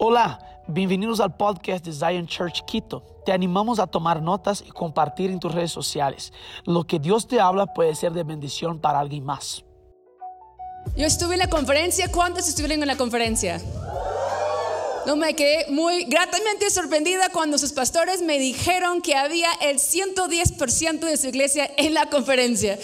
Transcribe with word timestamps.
Hola, 0.00 0.38
bienvenidos 0.68 1.18
al 1.18 1.36
podcast 1.36 1.84
de 1.84 1.92
Zion 1.92 2.28
Church 2.28 2.64
Quito. 2.64 3.02
Te 3.26 3.32
animamos 3.32 3.80
a 3.80 3.88
tomar 3.88 4.22
notas 4.22 4.62
y 4.64 4.70
compartir 4.70 5.28
en 5.28 5.40
tus 5.40 5.52
redes 5.52 5.72
sociales. 5.72 6.32
Lo 6.64 6.86
que 6.86 7.00
Dios 7.00 7.26
te 7.26 7.40
habla 7.40 7.66
puede 7.74 7.96
ser 7.96 8.12
de 8.12 8.22
bendición 8.22 8.78
para 8.78 9.00
alguien 9.00 9.24
más. 9.24 9.64
Yo 10.96 11.04
estuve 11.04 11.34
en 11.34 11.40
la 11.40 11.50
conferencia. 11.50 12.12
¿Cuántos 12.12 12.46
estuvieron 12.48 12.80
en 12.80 12.86
la 12.86 12.96
conferencia? 12.96 13.60
No 15.04 15.16
me 15.16 15.34
quedé 15.34 15.66
muy 15.70 16.04
gratamente 16.04 16.70
sorprendida 16.70 17.30
cuando 17.30 17.58
sus 17.58 17.72
pastores 17.72 18.22
me 18.22 18.38
dijeron 18.38 19.02
que 19.02 19.16
había 19.16 19.50
el 19.62 19.78
110% 19.78 21.00
de 21.00 21.16
su 21.16 21.26
iglesia 21.26 21.68
en 21.76 21.94
la 21.94 22.06
conferencia. 22.06 22.78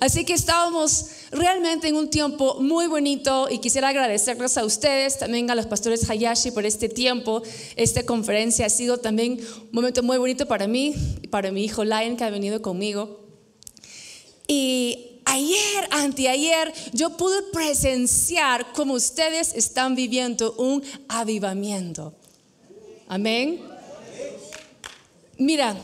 Así 0.00 0.24
que 0.24 0.32
estábamos 0.32 1.06
realmente 1.30 1.86
en 1.86 1.94
un 1.94 2.08
tiempo 2.08 2.56
muy 2.58 2.86
bonito 2.86 3.48
y 3.50 3.58
quisiera 3.58 3.88
agradecerles 3.88 4.56
a 4.56 4.64
ustedes, 4.64 5.18
también 5.18 5.50
a 5.50 5.54
los 5.54 5.66
pastores 5.66 6.08
Hayashi 6.08 6.52
por 6.52 6.64
este 6.64 6.88
tiempo. 6.88 7.42
Esta 7.76 8.02
conferencia 8.04 8.64
ha 8.64 8.70
sido 8.70 8.96
también 8.96 9.32
un 9.32 9.68
momento 9.72 10.02
muy 10.02 10.16
bonito 10.16 10.46
para 10.46 10.66
mí 10.66 10.94
y 11.20 11.28
para 11.28 11.52
mi 11.52 11.64
hijo 11.64 11.84
Lion 11.84 12.16
que 12.16 12.24
ha 12.24 12.30
venido 12.30 12.62
conmigo. 12.62 13.20
Y 14.48 15.20
ayer, 15.26 15.88
anteayer, 15.90 16.72
yo 16.94 17.16
pude 17.18 17.42
presenciar 17.52 18.72
cómo 18.72 18.94
ustedes 18.94 19.52
están 19.54 19.94
viviendo 19.94 20.54
un 20.54 20.82
avivamiento. 21.08 22.14
Amén. 23.06 23.60
Mira, 25.36 25.76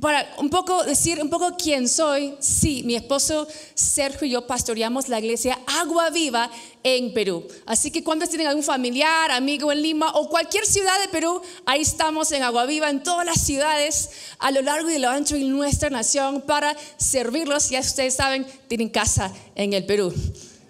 para 0.00 0.34
un 0.38 0.48
poco 0.48 0.82
decir 0.84 1.20
un 1.20 1.28
poco 1.28 1.56
quién 1.56 1.88
soy, 1.88 2.34
sí, 2.40 2.82
mi 2.84 2.94
esposo 2.94 3.46
Sergio 3.74 4.26
y 4.26 4.30
yo 4.30 4.46
pastoreamos 4.46 5.08
la 5.08 5.18
iglesia 5.18 5.58
Agua 5.66 6.10
Viva 6.10 6.50
en 6.82 7.12
Perú. 7.12 7.46
Así 7.66 7.90
que 7.90 8.02
cuando 8.02 8.26
tienen 8.26 8.46
algún 8.46 8.62
familiar, 8.62 9.30
amigo 9.30 9.70
en 9.70 9.82
Lima 9.82 10.10
o 10.14 10.28
cualquier 10.28 10.64
ciudad 10.66 10.98
de 11.00 11.08
Perú, 11.08 11.42
ahí 11.66 11.82
estamos 11.82 12.32
en 12.32 12.42
Agua 12.42 12.66
Viva, 12.66 12.88
en 12.88 13.02
todas 13.02 13.26
las 13.26 13.40
ciudades, 13.40 14.10
a 14.38 14.50
lo 14.50 14.62
largo 14.62 14.90
y 14.90 14.98
lo 14.98 15.10
ancho 15.10 15.34
de 15.34 15.44
nuestra 15.44 15.90
nación 15.90 16.40
para 16.42 16.76
servirlos. 16.96 17.70
Ya 17.70 17.80
ustedes 17.80 18.14
saben, 18.14 18.46
tienen 18.68 18.88
casa 18.88 19.32
en 19.54 19.72
el 19.72 19.84
Perú. 19.84 20.14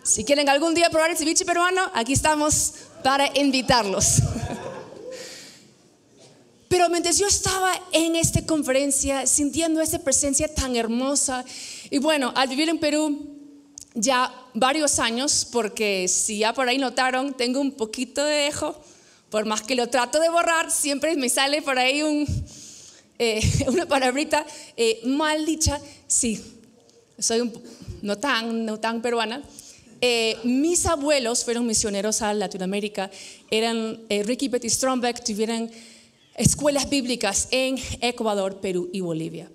Si 0.02 0.24
quieren 0.24 0.48
algún 0.48 0.74
día 0.74 0.90
probar 0.90 1.10
el 1.10 1.16
ceviche 1.16 1.44
peruano, 1.44 1.82
aquí 1.94 2.14
estamos 2.14 2.74
para 3.04 3.30
invitarlos. 3.38 4.22
Pero 6.80 6.88
mientras 6.88 7.18
yo 7.18 7.26
estaba 7.26 7.78
en 7.92 8.16
esta 8.16 8.40
conferencia, 8.46 9.26
sintiendo 9.26 9.82
esa 9.82 9.98
presencia 9.98 10.48
tan 10.48 10.76
hermosa, 10.76 11.44
y 11.90 11.98
bueno, 11.98 12.32
al 12.34 12.48
vivir 12.48 12.70
en 12.70 12.78
Perú 12.78 13.36
ya 13.92 14.32
varios 14.54 14.98
años, 14.98 15.46
porque 15.52 16.08
si 16.08 16.38
ya 16.38 16.54
por 16.54 16.70
ahí 16.70 16.78
notaron, 16.78 17.34
tengo 17.34 17.60
un 17.60 17.72
poquito 17.72 18.24
de 18.24 18.34
dejo, 18.44 18.82
por 19.28 19.44
más 19.44 19.60
que 19.60 19.74
lo 19.74 19.90
trato 19.90 20.20
de 20.20 20.30
borrar, 20.30 20.70
siempre 20.70 21.14
me 21.16 21.28
sale 21.28 21.60
por 21.60 21.78
ahí 21.78 22.02
un, 22.02 22.26
eh, 23.18 23.42
una 23.66 23.84
palabrita 23.84 24.46
eh, 24.74 25.02
mal 25.04 25.44
dicha. 25.44 25.78
Sí, 26.06 26.42
soy 27.18 27.52
no, 28.00 28.16
tan, 28.16 28.64
no 28.64 28.80
tan 28.80 29.02
peruana. 29.02 29.42
Eh, 30.00 30.38
mis 30.44 30.86
abuelos 30.86 31.44
fueron 31.44 31.66
misioneros 31.66 32.22
a 32.22 32.32
Latinoamérica, 32.32 33.10
eran 33.50 34.00
Ricky 34.08 34.48
Betty 34.48 34.70
Strombeck, 34.70 35.22
tuvieron 35.22 35.70
escuelas 36.40 36.88
bíblicas 36.88 37.48
en 37.50 37.76
Ecuador, 38.00 38.60
Perú 38.60 38.88
y 38.92 39.00
Bolivia. 39.00 39.50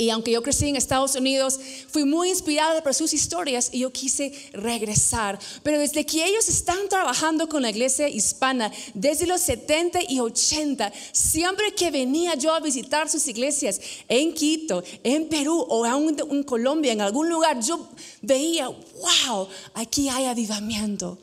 Y 0.00 0.10
aunque 0.10 0.30
yo 0.30 0.44
crecí 0.44 0.68
en 0.68 0.76
Estados 0.76 1.16
Unidos, 1.16 1.58
fui 1.88 2.04
muy 2.04 2.28
inspirada 2.28 2.84
por 2.84 2.94
sus 2.94 3.12
historias 3.12 3.68
y 3.72 3.80
yo 3.80 3.90
quise 3.90 4.32
regresar. 4.52 5.40
Pero 5.64 5.80
desde 5.80 6.06
que 6.06 6.24
ellos 6.24 6.48
están 6.48 6.88
trabajando 6.88 7.48
con 7.48 7.62
la 7.62 7.70
iglesia 7.70 8.08
hispana, 8.08 8.70
desde 8.94 9.26
los 9.26 9.40
70 9.40 9.98
y 10.08 10.20
80, 10.20 10.92
siempre 11.10 11.74
que 11.74 11.90
venía 11.90 12.36
yo 12.36 12.54
a 12.54 12.60
visitar 12.60 13.10
sus 13.10 13.26
iglesias 13.26 13.80
en 14.06 14.32
Quito, 14.32 14.84
en 15.02 15.28
Perú 15.28 15.66
o 15.68 15.84
en 15.84 16.44
Colombia, 16.44 16.92
en 16.92 17.00
algún 17.00 17.28
lugar, 17.28 17.60
yo 17.60 17.88
veía, 18.22 18.68
wow, 18.68 19.48
aquí 19.74 20.08
hay 20.08 20.26
avivamiento. 20.26 21.18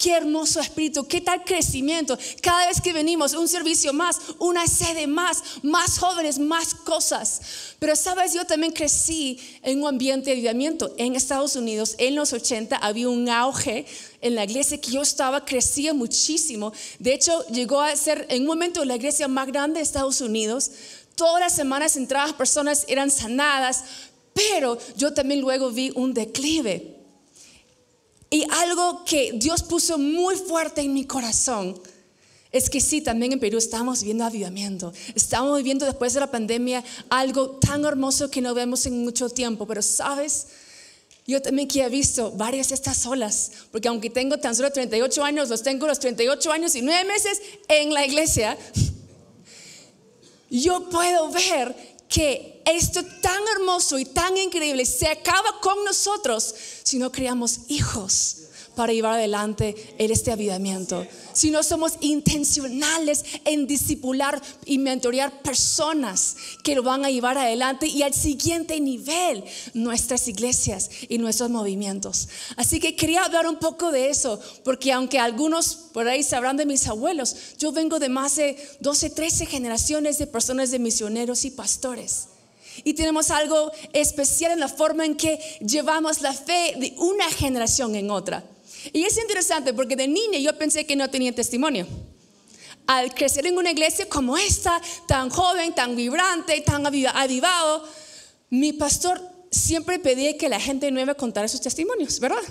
Qué 0.00 0.12
hermoso 0.12 0.60
espíritu, 0.60 1.06
qué 1.06 1.20
tal 1.20 1.44
crecimiento. 1.44 2.18
Cada 2.40 2.68
vez 2.68 2.80
que 2.80 2.94
venimos, 2.94 3.34
un 3.34 3.46
servicio 3.46 3.92
más, 3.92 4.18
una 4.38 4.66
sede 4.66 5.06
más, 5.06 5.42
más 5.62 5.98
jóvenes, 5.98 6.38
más 6.38 6.72
cosas. 6.72 7.42
Pero 7.78 7.94
sabes, 7.94 8.32
yo 8.32 8.46
también 8.46 8.72
crecí 8.72 9.38
en 9.62 9.82
un 9.82 9.88
ambiente 9.88 10.30
de 10.30 10.38
avivamiento. 10.38 10.94
En 10.96 11.14
Estados 11.16 11.54
Unidos, 11.54 11.96
en 11.98 12.14
los 12.14 12.32
80, 12.32 12.76
había 12.76 13.10
un 13.10 13.28
auge 13.28 13.84
en 14.22 14.36
la 14.36 14.44
iglesia 14.44 14.80
que 14.80 14.90
yo 14.90 15.02
estaba, 15.02 15.44
crecía 15.44 15.92
muchísimo. 15.92 16.72
De 16.98 17.12
hecho, 17.12 17.46
llegó 17.48 17.82
a 17.82 17.94
ser 17.94 18.24
en 18.30 18.40
un 18.40 18.48
momento 18.48 18.82
la 18.86 18.96
iglesia 18.96 19.28
más 19.28 19.48
grande 19.48 19.80
de 19.80 19.84
Estados 19.84 20.22
Unidos. 20.22 20.70
Todas 21.14 21.40
las 21.40 21.54
semanas 21.54 21.96
entradas 21.96 22.32
personas 22.32 22.86
eran 22.88 23.10
sanadas, 23.10 23.84
pero 24.32 24.78
yo 24.96 25.12
también 25.12 25.42
luego 25.42 25.70
vi 25.70 25.92
un 25.94 26.14
declive. 26.14 26.89
Y 28.30 28.46
algo 28.48 29.04
que 29.04 29.32
Dios 29.34 29.64
puso 29.64 29.98
muy 29.98 30.36
fuerte 30.36 30.80
en 30.82 30.94
mi 30.94 31.04
corazón 31.04 31.80
es 32.52 32.68
que 32.68 32.80
sí, 32.80 33.00
también 33.00 33.32
en 33.32 33.40
Perú 33.40 33.58
estamos 33.58 34.00
viviendo 34.00 34.24
avivamiento. 34.24 34.92
Estamos 35.14 35.56
viviendo 35.56 35.84
después 35.84 36.14
de 36.14 36.20
la 36.20 36.30
pandemia 36.30 36.82
algo 37.08 37.50
tan 37.50 37.84
hermoso 37.84 38.30
que 38.30 38.40
no 38.40 38.54
vemos 38.54 38.86
en 38.86 39.04
mucho 39.04 39.28
tiempo. 39.28 39.66
Pero 39.66 39.82
sabes, 39.82 40.48
yo 41.26 41.40
también 41.40 41.68
que 41.68 41.82
he 41.82 41.88
visto 41.88 42.32
varias 42.32 42.70
de 42.70 42.74
estas 42.74 43.06
olas, 43.06 43.52
porque 43.70 43.86
aunque 43.86 44.10
tengo 44.10 44.38
tan 44.38 44.56
solo 44.56 44.72
38 44.72 45.22
años, 45.22 45.48
los 45.48 45.62
tengo 45.62 45.86
los 45.86 46.00
38 46.00 46.50
años 46.52 46.74
y 46.74 46.82
9 46.82 47.04
meses 47.04 47.40
en 47.68 47.94
la 47.94 48.04
iglesia, 48.04 48.58
yo 50.50 50.88
puedo 50.88 51.30
ver 51.30 51.76
que 52.08 52.49
esto 52.64 53.02
tan 53.20 53.40
hermoso 53.56 53.98
y 53.98 54.04
tan 54.04 54.36
increíble 54.36 54.84
se 54.86 55.08
acaba 55.08 55.60
con 55.60 55.84
nosotros 55.84 56.54
si 56.82 56.98
no 56.98 57.10
creamos 57.12 57.60
hijos 57.68 58.36
para 58.80 58.94
llevar 58.94 59.14
adelante 59.18 59.76
este 59.98 60.32
avivamiento. 60.32 61.06
Si 61.34 61.50
no 61.50 61.62
somos 61.62 61.98
intencionales 62.00 63.26
en 63.44 63.66
discipular 63.66 64.40
y 64.64 64.78
mentorear 64.78 65.42
personas 65.42 66.34
que 66.64 66.74
lo 66.74 66.82
van 66.82 67.04
a 67.04 67.10
llevar 67.10 67.36
adelante 67.36 67.86
y 67.86 68.02
al 68.02 68.14
siguiente 68.14 68.80
nivel 68.80 69.44
nuestras 69.74 70.28
iglesias 70.28 70.88
y 71.10 71.18
nuestros 71.18 71.50
movimientos. 71.50 72.30
Así 72.56 72.80
que 72.80 72.96
quería 72.96 73.24
hablar 73.24 73.46
un 73.46 73.58
poco 73.58 73.92
de 73.92 74.08
eso, 74.08 74.40
porque 74.64 74.92
aunque 74.92 75.18
algunos 75.18 75.74
por 75.92 76.08
ahí 76.08 76.22
sabrán 76.22 76.56
de 76.56 76.64
mis 76.64 76.86
abuelos, 76.86 77.36
yo 77.58 77.72
vengo 77.72 77.98
de 77.98 78.08
más 78.08 78.36
de 78.36 78.56
12, 78.80 79.10
13 79.10 79.44
generaciones 79.44 80.16
de 80.16 80.26
personas 80.26 80.70
de 80.70 80.78
misioneros 80.78 81.44
y 81.44 81.50
pastores. 81.50 82.29
Y 82.84 82.94
tenemos 82.94 83.30
algo 83.30 83.70
especial 83.92 84.52
en 84.52 84.60
la 84.60 84.68
forma 84.68 85.04
en 85.04 85.16
que 85.16 85.38
llevamos 85.60 86.20
la 86.20 86.32
fe 86.32 86.74
de 86.76 86.94
una 86.98 87.28
generación 87.30 87.94
en 87.94 88.10
otra. 88.10 88.44
Y 88.92 89.04
es 89.04 89.18
interesante 89.18 89.74
porque 89.74 89.96
de 89.96 90.08
niña 90.08 90.38
yo 90.38 90.56
pensé 90.56 90.86
que 90.86 90.96
no 90.96 91.08
tenía 91.10 91.34
testimonio. 91.34 91.86
Al 92.86 93.14
crecer 93.14 93.46
en 93.46 93.58
una 93.58 93.70
iglesia 93.70 94.08
como 94.08 94.36
esta, 94.36 94.80
tan 95.06 95.30
joven, 95.30 95.74
tan 95.74 95.94
vibrante, 95.94 96.60
tan 96.62 96.86
avivado, 96.86 97.84
mi 98.48 98.72
pastor 98.72 99.20
siempre 99.50 99.98
pedía 99.98 100.36
que 100.36 100.48
la 100.48 100.58
gente 100.58 100.90
nueva 100.90 101.14
contara 101.14 101.48
sus 101.48 101.60
testimonios, 101.60 102.18
¿verdad? 102.20 102.42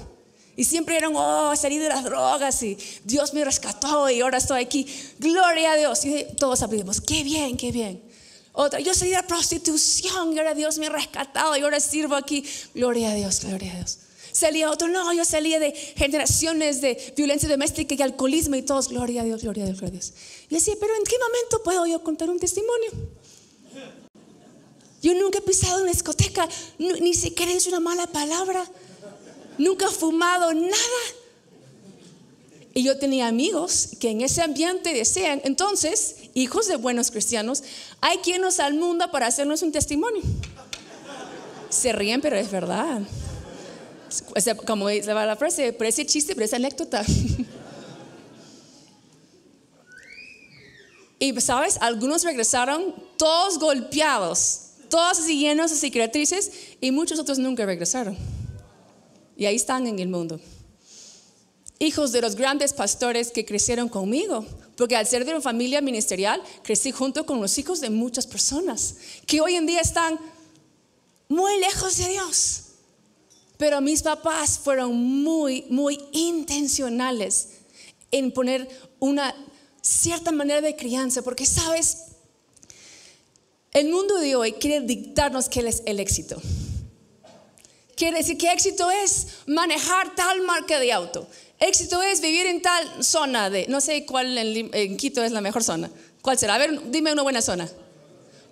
Y 0.56 0.66
siempre 0.66 0.98
eran, 0.98 1.14
oh, 1.16 1.56
salí 1.56 1.78
de 1.78 1.88
las 1.88 2.04
drogas 2.04 2.62
y 2.64 2.78
Dios 3.06 3.34
me 3.34 3.46
rescató 3.46 4.10
y 4.10 4.20
ahora 4.20 4.40
estoy 4.40 4.62
aquí. 4.62 4.86
Gloria 5.18 5.72
a 5.72 5.78
Dios. 5.78 6.04
Y 6.04 6.26
todos 6.38 6.62
aprendimos, 6.62 7.00
qué 7.00 7.24
bien, 7.24 7.56
qué 7.56 7.72
bien. 7.72 8.04
Otra, 8.54 8.80
yo 8.80 8.94
salí 8.94 9.12
de 9.12 9.24
prostitución 9.24 10.34
y 10.34 10.40
ahora 10.40 10.54
Dios 10.54 10.78
me 10.78 10.88
ha 10.88 10.90
rescatado 10.90 11.56
y 11.56 11.62
ahora 11.62 11.80
sirvo 11.80 12.16
aquí. 12.16 12.44
Gloria 12.74 13.12
a 13.12 13.16
Dios, 13.16 13.42
gloria 13.42 13.72
a 13.74 13.76
Dios. 13.78 14.00
Salía 14.32 14.70
otro, 14.70 14.88
no, 14.88 15.12
yo 15.14 15.26
salía 15.26 15.60
de 15.60 15.72
generaciones 15.72 16.82
de 16.82 17.14
violencia 17.18 17.50
doméstica 17.50 17.96
y 17.96 18.02
alcoholismo 18.02 18.56
y 18.56 18.62
todos, 18.62 18.90
gloria 18.90 19.22
a 19.22 19.26
Dios, 19.26 19.42
gloria 19.42 19.64
a 19.64 19.66
Dios, 19.68 19.80
gloria 19.80 20.00
a 20.00 20.01
Dios. 20.01 20.13
Y 20.50 20.56
decía, 20.56 20.75
pero 20.80 20.96
¿en 20.96 21.04
qué 21.04 21.16
momento 21.18 21.63
puedo 21.63 21.86
yo 21.88 22.04
contar 22.04 22.30
un 22.30 22.40
testimonio? 22.40 22.92
Yo 25.01 25.13
nunca 25.13 25.40
he 25.40 25.42
pisado 25.42 25.81
una 25.81 25.92
discoteca, 25.92 26.48
ni 26.78 27.13
siquiera 27.13 27.51
dicho 27.51 27.69
una 27.69 27.80
mala 27.80 28.07
palabra, 28.07 28.66
nunca 29.57 29.86
he 29.86 29.92
fumado 29.92 30.54
nada. 30.54 30.75
Y 32.74 32.83
yo 32.83 32.98
tenía 32.98 33.27
amigos 33.27 33.89
que 34.00 34.12
en 34.12 34.21
ese 34.21 34.42
ambiente 34.42 34.94
decían, 34.94 35.42
entonces, 35.44 36.16
hijos 36.33 36.68
de 36.68 36.75
buenos 36.75 37.12
cristianos, 37.12 37.63
hay 38.00 38.18
quien 38.19 38.42
nos 38.42 38.60
al 38.60 38.75
mundo 38.75 39.10
para 39.12 39.27
hacernos 39.27 39.62
un 39.63 39.71
testimonio. 39.71 40.21
Se 41.69 41.92
ríen, 41.92 42.21
pero 42.21 42.36
es 42.36 42.51
verdad. 42.51 43.01
Como 44.66 44.88
dice 44.88 45.13
la 45.13 45.36
frase, 45.36 45.74
parece 45.74 46.06
chiste, 46.06 46.36
pero 46.36 46.45
es 46.45 46.54
anécdota. 46.54 47.04
Y 51.19 51.39
sabes, 51.42 51.77
algunos 51.81 52.24
regresaron 52.24 52.95
todos 53.18 53.60
golpeados, 53.60 54.62
todos 54.89 55.27
llenos 55.27 55.69
de 55.69 55.75
cicatrices, 55.75 56.50
y 56.80 56.92
muchos 56.92 57.19
otros 57.19 57.38
nunca 57.38 57.65
regresaron. 57.65 58.18
Y 59.36 59.45
ahí 59.45 59.57
están 59.57 59.86
en 59.86 60.00
el 60.00 60.07
mundo. 60.07 60.39
Hijos 61.80 62.12
de 62.12 62.22
los 62.22 62.36
grandes 62.36 62.74
pastores 62.74 63.31
que 63.31 63.46
crecieron 63.46 63.90
conmigo. 63.90 64.46
Porque 64.76 64.96
al 64.96 65.08
ser 65.08 65.26
de 65.26 65.31
una 65.31 65.42
familia 65.42 65.81
ministerial, 65.81 66.42
crecí 66.64 66.92
junto 66.92 67.26
con 67.26 67.42
los 67.42 67.58
hijos 67.58 67.81
de 67.81 67.90
muchas 67.90 68.28
personas 68.28 68.96
que 69.26 69.42
hoy 69.42 69.56
en 69.56 69.66
día 69.66 69.81
están 69.81 70.20
muy 71.30 71.60
lejos 71.60 71.98
de 71.98 72.10
Dios. 72.10 72.64
Pero 73.58 73.81
mis 73.81 74.02
papás 74.02 74.60
fueron 74.60 74.96
muy, 74.96 75.66
muy 75.70 76.00
intencionales 76.12 77.50
en 78.12 78.32
poner 78.32 78.70
una 79.00 79.36
cierta 79.82 80.32
manera 80.32 80.62
de 80.62 80.75
crianza, 80.75 81.22
porque 81.22 81.46
sabes, 81.46 82.06
el 83.72 83.90
mundo 83.90 84.18
de 84.18 84.36
hoy 84.36 84.54
quiere 84.54 84.82
dictarnos 84.82 85.50
qué 85.50 85.60
es 85.68 85.84
el 85.86 86.00
éxito. 86.00 86.42
Quiere 87.96 88.18
decir 88.18 88.38
que 88.38 88.52
éxito 88.52 88.90
es 88.90 89.28
manejar 89.46 90.16
tal 90.16 90.42
marca 90.42 90.80
de 90.80 90.94
auto. 90.94 91.28
Éxito 91.60 92.02
es 92.02 92.22
vivir 92.22 92.46
en 92.46 92.62
tal 92.62 93.04
zona 93.04 93.50
de, 93.50 93.68
no 93.68 93.82
sé 93.82 94.06
cuál 94.06 94.38
en, 94.38 94.98
Quito 94.98 95.24
es 95.24 95.32
la 95.32 95.42
mejor 95.42 95.64
zona. 95.64 95.90
¿Cuál 96.22 96.38
será? 96.38 96.56
A 96.56 96.58
ver, 96.58 96.90
dime 96.90 97.12
una 97.12 97.22
buena 97.22 97.42
zona. 97.42 97.70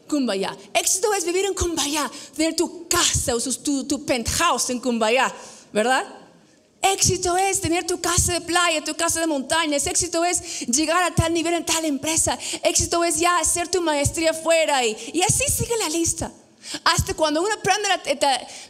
Kumbaya. 0.10 0.56
Éxito 0.74 1.14
es 1.14 1.26
vivir 1.26 1.46
en 1.46 1.54
Kumbaya, 1.54 2.10
tener 2.36 2.56
tu 2.56 2.88
casa 2.88 3.36
o 3.36 3.40
tu, 3.40 3.86
tu 3.86 4.06
penthouse 4.06 4.70
en 4.70 4.80
Kumbaya, 4.80 5.34
¿verdad? 5.72 6.06
Éxito 6.82 7.36
es 7.38 7.60
tener 7.60 7.86
tu 7.86 8.00
casa 8.00 8.34
de 8.34 8.42
playa, 8.42 8.84
tu 8.84 8.96
casa 8.96 9.20
de 9.20 9.28
montañas. 9.28 9.88
Éxito 9.88 10.24
es 10.24 10.68
llegar 10.68 11.04
a 11.04 11.14
tal 11.14 11.34
nivel 11.34 11.54
en 11.54 11.66
tal 11.66 11.84
empresa. 11.86 12.38
Éxito 12.64 13.04
es 13.04 13.20
ya 13.20 13.40
hacer 13.40 13.68
tu 13.68 13.82
maestría 13.82 14.34
fuera 14.34 14.86
y, 14.86 14.96
y 15.14 15.22
así 15.24 15.44
sigue 15.50 15.76
la 15.78 15.90
lista. 15.90 16.32
Hasta 16.84 17.14
cuando 17.14 17.42
uno 17.42 17.56
prende 17.64 17.90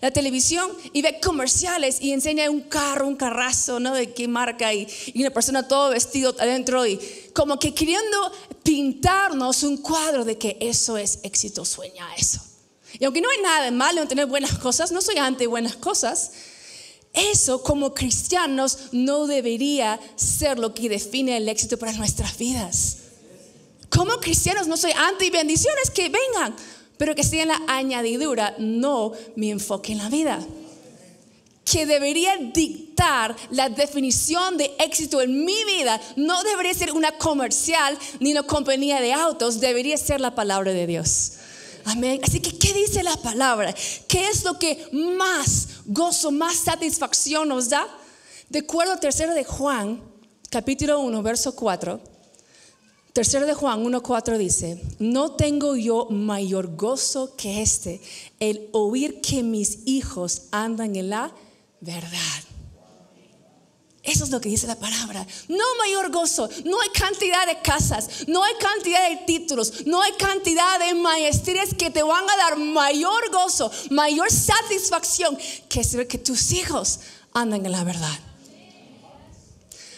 la, 0.01 0.11
televisión 0.11 0.71
y 0.93 1.01
ve 1.01 1.19
comerciales 1.19 1.99
y 2.01 2.11
enseña 2.11 2.49
un 2.49 2.61
carro, 2.61 3.07
un 3.07 3.15
carrazo, 3.15 3.79
¿no? 3.79 3.93
De 3.93 4.13
qué 4.13 4.27
marca 4.27 4.73
y, 4.73 4.87
una 5.15 5.31
persona 5.31 5.67
todo 5.67 5.89
vestido 5.89 6.35
adentro 6.39 6.85
y 6.85 6.99
como 7.33 7.59
que 7.59 7.73
queriendo 7.73 8.31
pintarnos 8.63 9.63
un 9.63 9.77
cuadro 9.77 10.25
de 10.25 10.37
que 10.37 10.57
eso 10.59 10.97
es 10.97 11.19
éxito, 11.23 11.65
sueña 11.65 12.07
eso. 12.15 12.41
Y 12.99 13.05
aunque 13.05 13.21
no 13.21 13.29
hay 13.29 13.41
nada 13.41 13.65
de 13.65 13.71
malo 13.71 14.01
en 14.01 14.07
tener 14.07 14.25
buenas 14.27 14.57
cosas, 14.59 14.91
no 14.91 15.01
soy 15.01 15.17
ante 15.17 15.47
buenas 15.47 15.75
cosas, 15.75 16.31
eso 17.13 17.63
como 17.63 17.93
cristianos 17.93 18.89
no 18.91 19.27
debería 19.27 19.99
ser 20.15 20.59
lo 20.59 20.73
que 20.73 20.89
define 20.89 21.37
el 21.37 21.49
éxito 21.49 21.77
para 21.77 21.93
nuestras 21.93 22.37
vidas. 22.37 22.97
Como 23.89 24.17
cristianos 24.19 24.67
no 24.67 24.77
soy 24.77 24.91
anti 24.91 25.29
bendiciones 25.29 25.89
que 25.89 26.09
vengan, 26.09 26.55
pero 26.97 27.15
que 27.15 27.23
sea 27.23 27.45
la 27.45 27.61
añadidura, 27.67 28.55
no 28.57 29.11
mi 29.35 29.51
enfoque 29.51 29.91
en 29.91 29.99
la 29.99 30.09
vida. 30.09 30.39
Que 31.63 31.85
debería 31.85 32.35
dictar 32.37 33.35
la 33.51 33.69
definición 33.69 34.57
de 34.57 34.71
éxito 34.79 35.21
en 35.21 35.45
mi 35.45 35.63
vida 35.65 35.99
no 36.15 36.41
debería 36.43 36.73
ser 36.73 36.93
una 36.93 37.11
comercial 37.11 37.97
ni 38.19 38.31
una 38.31 38.43
compañía 38.43 39.01
de 39.01 39.13
autos, 39.13 39.59
debería 39.59 39.97
ser 39.97 40.21
la 40.21 40.33
palabra 40.33 40.71
de 40.71 40.87
Dios. 40.87 41.33
Amén. 41.85 42.19
Así 42.23 42.39
que, 42.41 42.57
¿qué 42.57 42.73
dice 42.73 43.03
la 43.03 43.15
palabra? 43.17 43.73
¿Qué 44.07 44.27
es 44.27 44.43
lo 44.43 44.57
que 44.59 44.89
más 44.91 45.67
gozo, 45.85 46.31
más 46.31 46.55
satisfacción 46.55 47.47
nos 47.47 47.69
da? 47.69 47.87
De 48.49 48.59
acuerdo 48.59 48.93
a 48.93 48.99
tercero 48.99 49.33
de 49.33 49.43
Juan, 49.43 50.01
capítulo 50.49 50.99
1, 51.01 51.21
verso 51.21 51.55
4 51.55 52.16
Tercero 53.17 53.47
de 53.47 53.55
Juan 53.55 53.83
1.4 53.83 54.37
dice, 54.37 54.79
no 54.99 55.31
tengo 55.31 55.75
yo 55.75 56.05
mayor 56.11 56.75
gozo 56.75 57.35
que 57.35 57.63
este, 57.63 57.99
el 58.39 58.69
oír 58.73 59.21
que 59.21 59.41
mis 59.41 59.79
hijos 59.87 60.43
andan 60.51 60.95
en 60.95 61.09
la 61.09 61.33
verdad. 61.81 62.11
Eso 64.03 64.23
es 64.23 64.29
lo 64.29 64.39
que 64.39 64.49
dice 64.49 64.67
la 64.67 64.75
palabra. 64.75 65.25
No 65.47 65.63
mayor 65.79 66.11
gozo, 66.11 66.47
no 66.63 66.79
hay 66.79 66.89
cantidad 66.89 67.47
de 67.47 67.59
casas, 67.59 68.27
no 68.27 68.43
hay 68.43 68.53
cantidad 68.59 69.09
de 69.09 69.15
títulos, 69.25 69.87
no 69.87 69.99
hay 69.99 70.11
cantidad 70.11 70.77
de 70.77 70.93
maestrías 70.93 71.73
que 71.73 71.89
te 71.89 72.03
van 72.03 72.23
a 72.29 72.37
dar 72.37 72.59
mayor 72.59 73.31
gozo, 73.31 73.71
mayor 73.89 74.29
satisfacción 74.29 75.35
que 75.67 75.83
saber 75.83 76.07
que 76.07 76.19
tus 76.19 76.51
hijos 76.51 76.99
andan 77.33 77.65
en 77.65 77.71
la 77.71 77.83
verdad. 77.83 78.19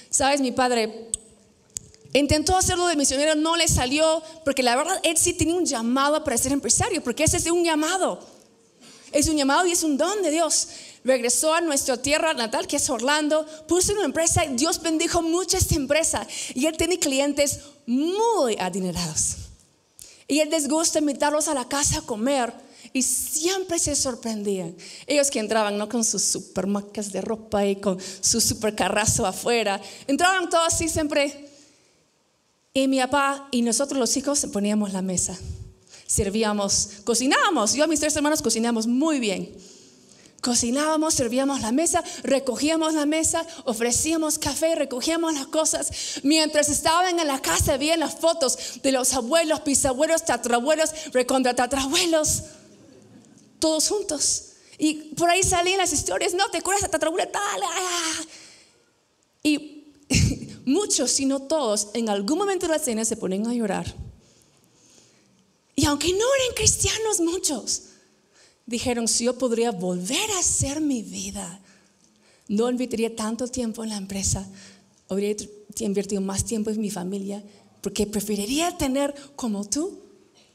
Sabes, 0.09 0.39
mi 0.39 0.53
padre 0.53 1.08
Intentó 2.13 2.57
hacerlo 2.57 2.87
de 2.87 2.95
misionero, 2.95 3.35
no 3.35 3.55
le 3.55 3.67
salió, 3.67 4.23
porque 4.43 4.63
la 4.63 4.75
verdad 4.75 4.99
él 5.03 5.15
sí 5.17 5.33
tenía 5.33 5.55
un 5.55 5.65
llamado 5.65 6.23
para 6.23 6.37
ser 6.37 6.51
empresario, 6.51 7.03
porque 7.03 7.23
ese 7.23 7.37
es 7.37 7.45
un 7.45 7.63
llamado. 7.63 8.19
Es 9.11 9.27
un 9.27 9.37
llamado 9.37 9.65
y 9.67 9.71
es 9.71 9.83
un 9.83 9.97
don 9.97 10.21
de 10.23 10.31
Dios. 10.31 10.69
Regresó 11.03 11.53
a 11.53 11.61
nuestra 11.61 11.97
tierra 11.97 12.33
natal, 12.33 12.67
que 12.67 12.77
es 12.77 12.89
Orlando, 12.89 13.45
puso 13.67 13.93
una 13.93 14.05
empresa, 14.05 14.43
Dios 14.49 14.81
bendijo 14.81 15.21
mucho 15.21 15.57
esta 15.57 15.75
empresa 15.75 16.27
y 16.53 16.65
él 16.65 16.77
tiene 16.77 16.99
clientes 16.99 17.59
muy 17.85 18.55
adinerados. 18.59 19.37
Y 20.27 20.39
él 20.39 20.49
les 20.49 20.67
gusta 20.67 20.99
invitarlos 20.99 21.47
a 21.47 21.53
la 21.53 21.67
casa 21.67 21.99
a 21.99 22.01
comer 22.01 22.53
y 22.91 23.01
siempre 23.03 23.79
se 23.79 23.95
sorprendían. 23.95 24.75
Ellos 25.07 25.29
que 25.29 25.39
entraban 25.39 25.77
¿no? 25.77 25.89
con 25.89 26.03
sus 26.03 26.23
supermarcas 26.23 27.11
de 27.11 27.21
ropa 27.21 27.65
y 27.65 27.75
con 27.75 27.99
su 28.21 28.41
supercarrazo 28.41 29.25
afuera, 29.25 29.81
entraban 30.07 30.49
todos 30.49 30.73
así 30.73 30.89
siempre 30.89 31.48
y 32.83 32.87
mi 32.87 32.99
papá 32.99 33.47
y 33.51 33.61
nosotros 33.61 33.99
los 33.99 34.15
hijos 34.17 34.45
poníamos 34.51 34.93
la 34.93 35.01
mesa. 35.01 35.37
Servíamos, 36.07 36.89
cocinábamos. 37.03 37.73
Yo 37.73 37.85
y 37.85 37.87
mis 37.87 37.99
tres 37.99 38.15
hermanos 38.15 38.41
cocinábamos 38.41 38.87
muy 38.87 39.19
bien. 39.19 39.55
Cocinábamos, 40.41 41.15
servíamos 41.15 41.59
la 41.59 41.73
mesa, 41.73 42.01
recogíamos 42.23 42.93
la 42.93 43.05
mesa, 43.05 43.45
ofrecíamos 43.65 44.39
café, 44.39 44.75
recogíamos 44.75 45.33
las 45.33 45.47
cosas. 45.47 46.21
Mientras 46.23 46.69
estaban 46.69 47.19
en 47.19 47.27
la 47.27 47.41
casa, 47.41 47.75
veían 47.75 47.99
las 47.99 48.15
fotos 48.15 48.57
de 48.81 48.91
los 48.93 49.13
abuelos, 49.13 49.63
bisabuelos, 49.65 50.23
tatrabuelos, 50.23 50.91
recontra 51.11 51.53
tatrabuelos, 51.53 52.43
todos 53.59 53.89
juntos. 53.89 54.45
Y 54.77 55.13
por 55.15 55.29
ahí 55.29 55.43
salían 55.43 55.79
las 55.79 55.91
historias, 55.91 56.33
no, 56.33 56.49
¿te 56.49 56.59
acuerdas 56.59 56.83
de 56.83 56.89
tatrabuela 56.89 57.29
tal? 57.29 57.61
Ah. 57.61 58.23
Y 59.43 59.78
muchos, 60.69 61.11
si 61.11 61.25
no 61.25 61.41
todos, 61.41 61.89
en 61.93 62.09
algún 62.09 62.37
momento 62.37 62.67
de 62.67 62.73
la 62.73 62.79
cena 62.79 63.03
se 63.03 63.17
ponen 63.17 63.47
a 63.47 63.53
llorar. 63.53 63.93
Y 65.75 65.85
aunque 65.85 66.09
no 66.09 66.25
eran 66.35 66.55
cristianos 66.55 67.19
muchos, 67.19 67.83
dijeron, 68.65 69.07
si 69.07 69.25
yo 69.25 69.37
podría 69.37 69.71
volver 69.71 70.29
a 70.31 70.39
hacer 70.39 70.79
mi 70.79 71.01
vida, 71.01 71.59
no 72.47 72.69
invertiría 72.69 73.15
tanto 73.15 73.47
tiempo 73.47 73.83
en 73.83 73.89
la 73.89 73.97
empresa, 73.97 74.47
habría 75.07 75.35
invertido 75.79 76.21
más 76.21 76.45
tiempo 76.45 76.69
en 76.69 76.79
mi 76.79 76.91
familia, 76.91 77.43
porque 77.81 78.05
preferiría 78.05 78.77
tener 78.77 79.15
como 79.35 79.65
tú 79.65 79.99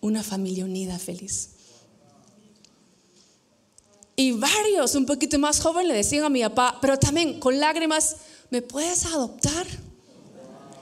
una 0.00 0.22
familia 0.22 0.64
unida, 0.64 0.98
feliz. 0.98 1.50
Y 4.16 4.32
varios, 4.32 4.94
un 4.94 5.06
poquito 5.06 5.38
más 5.38 5.60
jóvenes, 5.60 5.88
le 5.88 5.96
decían 5.96 6.24
a 6.24 6.28
mi 6.28 6.42
papá, 6.42 6.78
pero 6.80 6.98
también 6.98 7.40
con 7.40 7.58
lágrimas, 7.58 8.16
¿me 8.50 8.62
puedes 8.62 9.06
adoptar? 9.06 9.66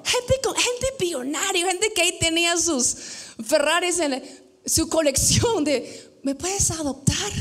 Gente, 0.05 0.35
gente 0.57 0.87
billonario, 0.99 1.67
gente 1.67 1.93
que 1.95 2.03
ahí 2.03 2.19
tenía 2.19 2.57
sus 2.57 2.97
Ferraris 3.45 3.99
en 3.99 4.23
su 4.65 4.89
colección 4.89 5.65
de, 5.65 6.11
¿me 6.23 6.35
puedes 6.35 6.71
adoptar? 6.71 7.33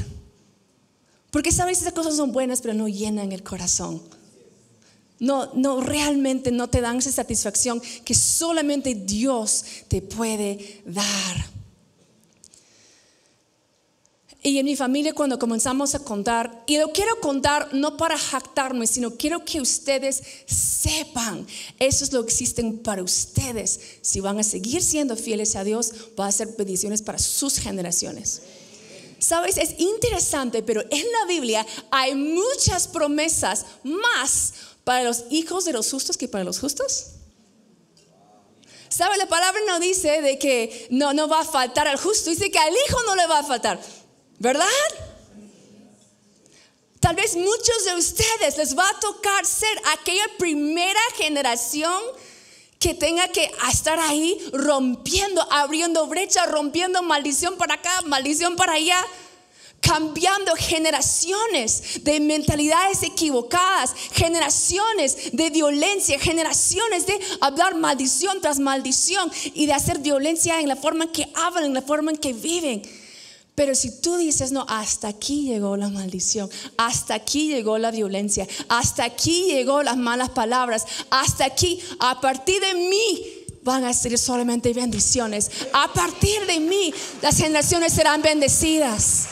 Porque 1.29 1.51
sabes, 1.51 1.81
esas 1.81 1.93
cosas 1.93 2.15
son 2.15 2.31
buenas, 2.31 2.61
pero 2.61 2.73
no 2.73 2.87
llenan 2.87 3.31
el 3.31 3.43
corazón. 3.43 4.01
No, 5.19 5.51
no, 5.53 5.81
realmente 5.81 6.51
no 6.51 6.67
te 6.67 6.81
dan 6.81 6.97
esa 6.97 7.11
satisfacción 7.11 7.79
que 8.03 8.15
solamente 8.15 8.95
Dios 8.95 9.63
te 9.87 10.01
puede 10.01 10.81
dar. 10.85 11.50
Y 14.43 14.57
en 14.57 14.65
mi 14.65 14.75
familia 14.75 15.13
cuando 15.13 15.37
comenzamos 15.37 15.93
a 15.93 15.99
contar, 15.99 16.63
y 16.65 16.77
lo 16.77 16.91
quiero 16.91 17.19
contar 17.19 17.75
no 17.75 17.95
para 17.95 18.17
jactarme, 18.17 18.87
sino 18.87 19.15
quiero 19.15 19.45
que 19.45 19.61
ustedes 19.61 20.23
sepan, 20.47 21.45
eso 21.77 22.03
es 22.03 22.11
lo 22.11 22.25
que 22.25 22.31
existen 22.31 22.79
para 22.79 23.03
ustedes. 23.03 23.79
Si 24.01 24.19
van 24.19 24.39
a 24.39 24.43
seguir 24.43 24.81
siendo 24.81 25.15
fieles 25.15 25.55
a 25.55 25.63
Dios, 25.63 25.91
va 26.19 26.25
a 26.25 26.31
ser 26.31 26.47
bendiciones 26.57 27.03
para 27.03 27.19
sus 27.19 27.59
generaciones. 27.59 28.41
Sabes, 29.19 29.57
es 29.57 29.79
interesante, 29.79 30.63
pero 30.63 30.81
en 30.89 31.05
la 31.11 31.25
Biblia 31.27 31.63
hay 31.91 32.15
muchas 32.15 32.87
promesas 32.87 33.67
más 33.83 34.53
para 34.83 35.03
los 35.03 35.25
hijos 35.29 35.65
de 35.65 35.73
los 35.73 35.91
justos 35.91 36.17
que 36.17 36.27
para 36.27 36.43
los 36.43 36.59
justos. 36.59 37.11
¿Sabe? 38.89 39.17
La 39.17 39.27
palabra 39.27 39.61
no 39.67 39.79
dice 39.79 40.21
de 40.21 40.39
que 40.39 40.87
no, 40.89 41.13
no 41.13 41.27
va 41.27 41.41
a 41.41 41.45
faltar 41.45 41.87
al 41.87 41.97
justo, 41.97 42.31
dice 42.31 42.49
que 42.49 42.57
al 42.57 42.73
hijo 42.73 42.97
no 43.05 43.15
le 43.15 43.27
va 43.27 43.39
a 43.39 43.43
faltar. 43.43 43.79
¿Verdad? 44.41 44.65
Tal 46.99 47.15
vez 47.15 47.35
muchos 47.35 47.85
de 47.85 47.95
ustedes 47.95 48.57
les 48.57 48.75
va 48.75 48.89
a 48.89 48.99
tocar 48.99 49.45
ser 49.45 49.69
aquella 49.93 50.23
primera 50.39 50.99
generación 51.15 52.01
que 52.79 52.95
tenga 52.95 53.27
que 53.27 53.51
estar 53.71 53.99
ahí 53.99 54.43
rompiendo, 54.51 55.43
abriendo 55.51 56.07
brecha, 56.07 56.47
rompiendo 56.47 57.03
maldición 57.03 57.55
para 57.55 57.75
acá, 57.75 58.01
maldición 58.07 58.55
para 58.55 58.73
allá. 58.73 58.97
cambiando 59.79 60.53
generaciones 60.55 62.03
de 62.03 62.19
mentalidades 62.19 63.01
equivocadas, 63.01 63.93
generaciones 64.11 65.31
de 65.33 65.49
violencia, 65.49 66.19
generaciones 66.19 67.07
de 67.07 67.19
hablar 67.41 67.73
maldición 67.73 68.41
tras 68.41 68.59
maldición 68.59 69.31
y 69.55 69.65
de 69.65 69.73
hacer 69.73 69.97
violencia 69.97 70.59
en 70.59 70.67
la 70.67 70.75
forma 70.75 71.05
en 71.05 71.11
que 71.11 71.31
hablan, 71.33 71.65
en 71.65 71.73
la 71.73 71.81
forma 71.81 72.11
en 72.11 72.17
que 72.17 72.31
viven. 72.31 73.00
Pero 73.55 73.75
si 73.75 74.01
tú 74.01 74.15
dices, 74.15 74.51
no, 74.51 74.65
hasta 74.69 75.09
aquí 75.09 75.43
llegó 75.43 75.75
la 75.75 75.89
maldición, 75.89 76.49
hasta 76.77 77.15
aquí 77.15 77.49
llegó 77.49 77.77
la 77.77 77.91
violencia, 77.91 78.47
hasta 78.69 79.03
aquí 79.03 79.45
llegó 79.47 79.83
las 79.83 79.97
malas 79.97 80.29
palabras, 80.29 80.85
hasta 81.09 81.45
aquí, 81.45 81.81
a 81.99 82.21
partir 82.21 82.61
de 82.61 82.73
mí 82.75 83.41
van 83.63 83.83
a 83.83 83.93
ser 83.93 84.17
solamente 84.17 84.73
bendiciones. 84.73 85.51
A 85.73 85.91
partir 85.93 86.45
de 86.47 86.59
mí 86.59 86.93
las 87.21 87.37
generaciones 87.37 87.93
serán 87.93 88.21
bendecidas. 88.21 89.27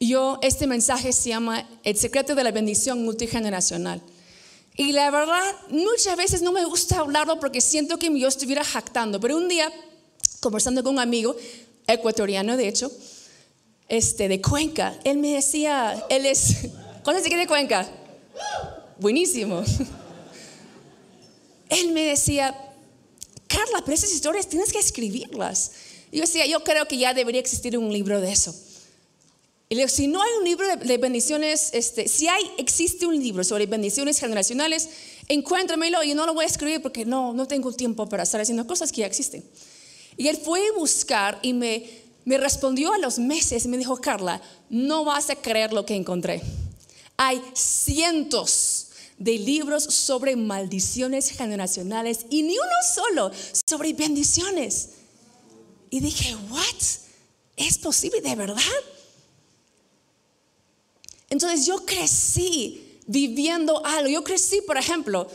Yo, 0.00 0.38
este 0.42 0.68
mensaje 0.68 1.12
se 1.12 1.30
llama 1.30 1.68
El 1.82 1.96
secreto 1.96 2.36
de 2.36 2.44
la 2.44 2.52
bendición 2.52 3.04
multigeneracional. 3.04 4.00
Y 4.78 4.92
la 4.92 5.10
verdad, 5.10 5.56
muchas 5.70 6.16
veces 6.16 6.40
no 6.40 6.52
me 6.52 6.64
gusta 6.64 7.00
hablarlo 7.00 7.40
porque 7.40 7.60
siento 7.60 7.98
que 7.98 8.16
yo 8.16 8.28
estuviera 8.28 8.62
jactando. 8.62 9.18
Pero 9.18 9.36
un 9.36 9.48
día, 9.48 9.72
conversando 10.38 10.84
con 10.84 10.94
un 10.94 11.00
amigo, 11.00 11.34
ecuatoriano 11.88 12.56
de 12.56 12.68
hecho, 12.68 12.92
este, 13.88 14.28
de 14.28 14.40
Cuenca, 14.40 14.96
él 15.02 15.18
me 15.18 15.32
decía, 15.32 16.06
él 16.08 16.26
es, 16.26 16.68
¿cuándo 17.02 17.20
se 17.20 17.36
de 17.36 17.48
Cuenca? 17.48 17.88
Buenísimo. 19.00 19.64
Él 21.68 21.92
me 21.92 22.04
decía, 22.04 22.56
Carla, 23.46 23.82
pero 23.84 23.94
esas 23.94 24.12
historias 24.12 24.48
tienes 24.48 24.72
que 24.72 24.78
escribirlas. 24.78 25.72
Y 26.10 26.16
yo 26.16 26.22
decía, 26.22 26.46
yo 26.46 26.64
creo 26.64 26.88
que 26.88 26.96
ya 26.96 27.12
debería 27.12 27.40
existir 27.40 27.76
un 27.76 27.92
libro 27.92 28.20
de 28.20 28.32
eso. 28.32 28.54
Y 29.70 29.74
le 29.74 29.82
digo, 29.82 29.88
si 29.88 30.06
no 30.06 30.22
hay 30.22 30.30
un 30.38 30.44
libro 30.44 30.66
de, 30.76 30.98
bendiciones, 30.98 31.70
este, 31.74 32.08
si 32.08 32.26
hay, 32.26 32.42
existe 32.56 33.06
un 33.06 33.18
libro 33.18 33.44
sobre 33.44 33.66
bendiciones 33.66 34.18
generacionales, 34.18 34.88
encuéntramelo 35.28 36.02
y 36.02 36.14
no 36.14 36.24
lo 36.24 36.32
voy 36.32 36.44
a 36.44 36.48
escribir 36.48 36.80
porque 36.80 37.04
no, 37.04 37.34
no 37.34 37.46
tengo 37.46 37.70
tiempo 37.72 38.08
para 38.08 38.22
estar 38.22 38.40
haciendo 38.40 38.66
cosas 38.66 38.90
que 38.90 39.02
ya 39.02 39.06
existen. 39.06 39.44
Y 40.16 40.28
él 40.28 40.38
fue 40.38 40.66
a 40.66 40.78
buscar 40.78 41.38
y 41.42 41.52
me, 41.52 41.84
me 42.24 42.38
respondió 42.38 42.94
a 42.94 42.98
los 42.98 43.18
meses 43.18 43.66
y 43.66 43.68
me 43.68 43.76
dijo, 43.76 43.98
Carla, 43.98 44.40
no 44.70 45.04
vas 45.04 45.28
a 45.28 45.36
creer 45.36 45.74
lo 45.74 45.84
que 45.84 45.94
encontré. 45.94 46.40
Hay 47.18 47.42
cientos 47.52 48.88
de 49.18 49.38
libros 49.38 49.84
sobre 49.84 50.34
maldiciones 50.34 51.30
generacionales 51.30 52.24
y 52.30 52.42
ni 52.42 52.54
uno 52.54 52.94
solo 52.94 53.30
sobre 53.68 53.92
bendiciones. 53.92 54.90
Y 55.90 56.00
dije, 56.00 56.34
¿what? 56.48 56.82
¿Es 57.56 57.76
posible 57.76 58.22
de 58.22 58.34
verdad? 58.34 58.62
Entonces 61.30 61.66
yo 61.66 61.84
crecí 61.84 63.00
viviendo 63.06 63.84
algo. 63.84 64.08
Yo 64.08 64.24
crecí, 64.24 64.60
por 64.62 64.76
ejemplo, 64.76 65.28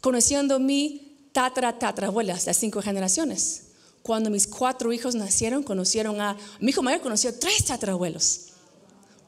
conociendo 0.00 0.58
mi 0.58 1.28
tatra, 1.32 1.76
abuelas 2.02 2.46
las 2.46 2.56
cinco 2.56 2.82
generaciones. 2.82 3.62
Cuando 4.02 4.30
mis 4.30 4.46
cuatro 4.46 4.92
hijos 4.92 5.14
nacieron, 5.14 5.62
conocieron 5.62 6.20
a, 6.20 6.36
mi 6.60 6.70
hijo 6.70 6.82
mayor 6.82 7.00
conoció 7.00 7.34
tres 7.38 7.64
tatrabuelos. 7.64 8.48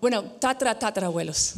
Bueno, 0.01 0.23
tatra, 0.23 0.77
abuelos. 1.07 1.55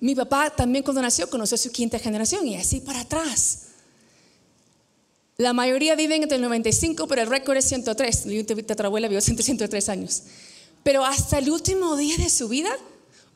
Mi 0.00 0.14
papá 0.14 0.50
también 0.50 0.82
cuando 0.82 1.02
nació 1.02 1.28
conoció 1.28 1.56
su 1.58 1.70
quinta 1.70 1.98
generación 1.98 2.46
y 2.46 2.56
así 2.56 2.80
para 2.80 3.00
atrás. 3.00 3.62
La 5.38 5.52
mayoría 5.52 5.94
viven 5.94 6.22
entre 6.22 6.36
el 6.36 6.42
95, 6.42 7.06
pero 7.06 7.22
el 7.22 7.28
récord 7.28 7.58
es 7.58 7.66
103. 7.66 8.26
Mi 8.26 8.42
tatarabuela 8.44 9.06
vivió 9.06 9.20
103 9.20 9.88
años. 9.90 10.22
Pero 10.86 11.04
hasta 11.04 11.38
el 11.38 11.50
último 11.50 11.96
día 11.96 12.16
de 12.16 12.30
su 12.30 12.46
vida, 12.46 12.70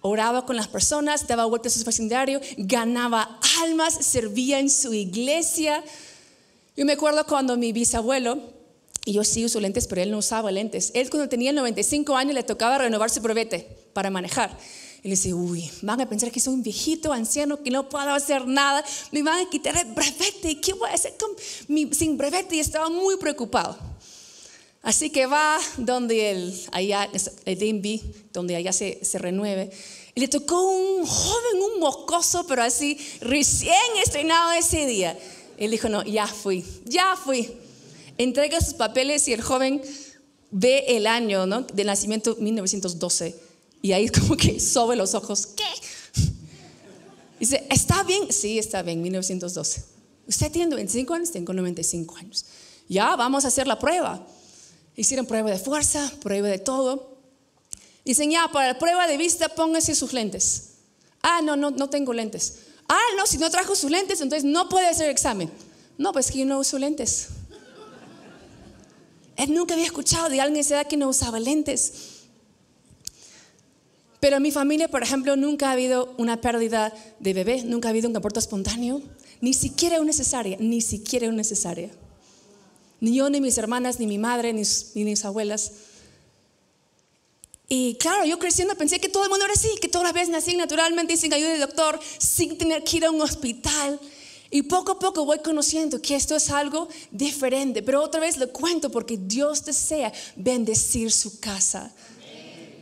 oraba 0.02 0.46
con 0.46 0.54
las 0.54 0.68
personas, 0.68 1.26
daba 1.26 1.46
vueltas 1.46 1.74
a 1.74 1.80
su 1.80 1.84
vecindario, 1.84 2.40
ganaba 2.56 3.40
almas, 3.64 3.92
servía 4.06 4.60
en 4.60 4.70
su 4.70 4.94
iglesia. 4.94 5.82
Yo 6.76 6.86
me 6.86 6.92
acuerdo 6.92 7.26
cuando 7.26 7.56
mi 7.56 7.72
bisabuelo, 7.72 8.38
y 9.04 9.14
yo 9.14 9.24
sí 9.24 9.44
uso 9.44 9.58
lentes, 9.58 9.88
pero 9.88 10.00
él 10.00 10.12
no 10.12 10.18
usaba 10.18 10.52
lentes. 10.52 10.92
Él 10.94 11.10
cuando 11.10 11.28
tenía 11.28 11.52
95 11.52 12.16
años 12.16 12.34
le 12.34 12.44
tocaba 12.44 12.78
renovar 12.78 13.10
su 13.10 13.20
brevete 13.20 13.66
para 13.94 14.10
manejar. 14.10 14.56
Y 15.02 15.08
le 15.08 15.16
dice, 15.16 15.34
uy, 15.34 15.68
van 15.82 16.00
a 16.00 16.08
pensar 16.08 16.30
que 16.30 16.38
soy 16.38 16.54
un 16.54 16.62
viejito 16.62 17.12
anciano 17.12 17.64
que 17.64 17.72
no 17.72 17.88
puedo 17.88 18.10
hacer 18.10 18.46
nada, 18.46 18.84
me 19.10 19.24
van 19.24 19.44
a 19.44 19.50
quitar 19.50 19.76
el 19.76 19.92
brevete, 19.92 20.60
¿qué 20.60 20.72
voy 20.74 20.88
a 20.88 20.94
hacer 20.94 21.14
sin 21.90 22.16
brevete? 22.16 22.54
Y 22.54 22.60
estaba 22.60 22.88
muy 22.90 23.16
preocupado. 23.16 23.89
Así 24.82 25.10
que 25.10 25.26
va 25.26 25.58
donde 25.76 26.30
el, 26.30 26.60
allá, 26.72 27.08
el 27.44 27.58
DMV, 27.58 28.00
donde 28.32 28.56
allá 28.56 28.72
se, 28.72 28.98
renueve. 29.14 29.70
Y 30.14 30.20
le 30.20 30.28
tocó 30.28 30.70
un 30.70 31.06
joven, 31.06 31.62
un 31.62 31.80
mocoso, 31.80 32.46
pero 32.46 32.62
así, 32.62 32.98
recién 33.20 33.74
estrenado 34.04 34.52
ese 34.52 34.86
día. 34.86 35.18
Él 35.58 35.70
dijo, 35.70 35.88
no, 35.88 36.02
ya 36.04 36.26
fui, 36.26 36.64
ya 36.86 37.14
fui. 37.16 37.50
Entrega 38.16 38.60
sus 38.60 38.74
papeles 38.74 39.28
y 39.28 39.34
el 39.34 39.42
joven 39.42 39.82
ve 40.50 40.84
el 40.88 41.06
año 41.06 41.46
¿no? 41.46 41.62
de 41.62 41.84
nacimiento 41.84 42.36
1912. 42.36 43.38
Y 43.82 43.92
ahí 43.92 44.08
como 44.08 44.36
que 44.36 44.58
sobe 44.60 44.96
los 44.96 45.14
ojos. 45.14 45.46
¿Qué? 45.46 45.64
Dice, 47.38 47.66
¿está 47.70 48.02
bien? 48.02 48.32
Sí, 48.32 48.58
está 48.58 48.82
bien, 48.82 49.00
1912. 49.02 49.84
¿Usted 50.26 50.52
tiene 50.52 50.74
25 50.74 51.14
años? 51.14 51.30
Tengo 51.30 51.52
95 51.52 52.16
años. 52.16 52.44
Ya, 52.88 53.16
vamos 53.16 53.44
a 53.44 53.48
hacer 53.48 53.66
la 53.66 53.78
prueba. 53.78 54.26
Hicieron 54.96 55.26
prueba 55.26 55.50
de 55.50 55.58
fuerza, 55.58 56.12
prueba 56.20 56.48
de 56.48 56.58
todo. 56.58 57.18
Dicen, 58.04 58.30
ya, 58.30 58.48
para 58.52 58.68
la 58.72 58.78
prueba 58.78 59.06
de 59.06 59.16
vista 59.16 59.48
póngase 59.48 59.94
sus 59.94 60.12
lentes. 60.12 60.70
Ah, 61.22 61.40
no, 61.42 61.56
no, 61.56 61.70
no 61.70 61.88
tengo 61.90 62.12
lentes. 62.12 62.60
Ah, 62.88 62.98
no, 63.16 63.26
si 63.26 63.38
no 63.38 63.50
trajo 63.50 63.76
sus 63.76 63.90
lentes, 63.90 64.20
entonces 64.20 64.44
no 64.44 64.68
puede 64.68 64.86
hacer 64.86 65.08
examen. 65.10 65.50
No, 65.96 66.12
pues 66.12 66.30
que 66.30 66.38
yo 66.38 66.46
no 66.46 66.58
uso 66.58 66.78
lentes. 66.78 67.28
Él 69.36 69.54
nunca 69.54 69.74
había 69.74 69.86
escuchado 69.86 70.28
de 70.28 70.40
alguien 70.40 70.54
de 70.54 70.60
esa 70.60 70.74
edad 70.74 70.86
que 70.86 70.96
no 70.96 71.08
usaba 71.08 71.40
lentes. 71.40 71.92
Pero 74.18 74.36
en 74.36 74.42
mi 74.42 74.50
familia, 74.50 74.88
por 74.88 75.02
ejemplo, 75.02 75.34
nunca 75.36 75.68
ha 75.68 75.72
habido 75.72 76.14
una 76.18 76.40
pérdida 76.40 76.92
de 77.20 77.32
bebé, 77.32 77.62
nunca 77.64 77.88
ha 77.88 77.90
habido 77.90 78.08
un 78.08 78.16
aborto 78.16 78.38
espontáneo, 78.38 79.02
ni 79.40 79.54
siquiera 79.54 79.96
una 79.96 80.06
necesaria, 80.06 80.58
ni 80.60 80.82
siquiera 80.82 81.28
una 81.28 81.38
necesaria. 81.38 81.90
Ni 83.00 83.14
yo, 83.14 83.30
ni 83.30 83.40
mis 83.40 83.56
hermanas, 83.58 83.98
ni 83.98 84.06
mi 84.06 84.18
madre, 84.18 84.52
ni, 84.52 84.62
mis 85.04 85.24
abuelas. 85.24 85.72
Y 87.68 87.94
claro, 87.94 88.24
yo 88.24 88.38
creciendo 88.38 88.74
pensé 88.74 89.00
que 89.00 89.08
todo 89.08 89.24
el 89.24 89.30
mundo 89.30 89.44
era 89.44 89.54
así, 89.54 89.70
que 89.80 89.88
todas 89.88 90.04
las 90.04 90.12
veces 90.12 90.28
nacían 90.28 90.58
naturalmente 90.58 91.16
sin 91.16 91.32
ayuda 91.32 91.50
del 91.50 91.60
doctor, 91.60 91.98
sin 92.18 92.58
tener 92.58 92.84
que 92.84 92.98
ir 92.98 93.04
a 93.04 93.10
un 93.10 93.20
hospital. 93.20 93.98
Y 94.50 94.62
poco 94.62 94.92
a 94.92 94.98
poco 94.98 95.24
voy 95.24 95.38
conociendo 95.38 96.02
que 96.02 96.16
esto 96.16 96.34
es 96.34 96.50
algo 96.50 96.88
diferente. 97.12 97.82
Pero 97.82 98.02
otra 98.02 98.20
vez 98.20 98.36
lo 98.36 98.52
cuento 98.52 98.90
porque 98.90 99.16
Dios 99.16 99.64
desea 99.64 100.12
bendecir 100.36 101.12
su 101.12 101.38
casa. 101.38 101.92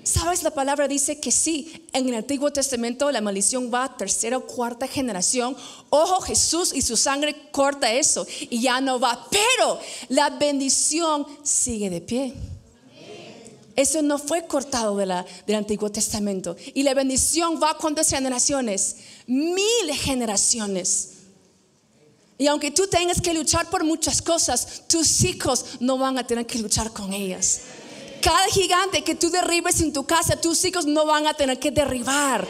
¿Sabes? 0.08 0.42
La 0.42 0.50
palabra 0.50 0.88
dice 0.88 1.20
que 1.20 1.30
sí, 1.30 1.86
en 1.92 2.08
el 2.08 2.14
Antiguo 2.14 2.50
Testamento 2.50 3.12
la 3.12 3.20
maldición 3.20 3.70
va 3.72 3.84
a 3.84 3.96
tercera 3.96 4.38
o 4.38 4.46
cuarta 4.46 4.88
generación. 4.88 5.54
Ojo, 5.90 6.22
Jesús 6.22 6.72
y 6.74 6.80
su 6.80 6.96
sangre 6.96 7.50
corta 7.50 7.92
eso 7.92 8.26
y 8.48 8.62
ya 8.62 8.80
no 8.80 8.98
va. 8.98 9.26
Pero 9.30 9.78
la 10.08 10.30
bendición 10.30 11.26
sigue 11.42 11.90
de 11.90 12.00
pie. 12.00 12.32
Eso 13.76 14.00
no 14.00 14.18
fue 14.18 14.46
cortado 14.46 14.96
de 14.96 15.04
la, 15.04 15.26
del 15.46 15.56
Antiguo 15.56 15.92
Testamento. 15.92 16.56
Y 16.72 16.84
la 16.84 16.94
bendición 16.94 17.60
va 17.62 17.76
cuántas 17.76 18.08
generaciones? 18.08 18.96
Mil 19.26 19.92
generaciones. 19.92 21.10
Y 22.38 22.46
aunque 22.46 22.70
tú 22.70 22.86
tengas 22.86 23.20
que 23.20 23.34
luchar 23.34 23.68
por 23.68 23.84
muchas 23.84 24.22
cosas, 24.22 24.84
tus 24.88 25.22
hijos 25.24 25.66
no 25.80 25.98
van 25.98 26.16
a 26.16 26.26
tener 26.26 26.46
que 26.46 26.60
luchar 26.60 26.94
con 26.94 27.12
ellas. 27.12 27.60
Cada 28.22 28.46
gigante 28.48 29.04
que 29.04 29.14
tú 29.14 29.30
derribes 29.30 29.80
en 29.80 29.92
tu 29.92 30.04
casa, 30.04 30.40
tus 30.40 30.64
hijos 30.64 30.86
no 30.86 31.06
van 31.06 31.26
a 31.26 31.34
tener 31.34 31.58
que 31.58 31.70
derribar. 31.70 32.46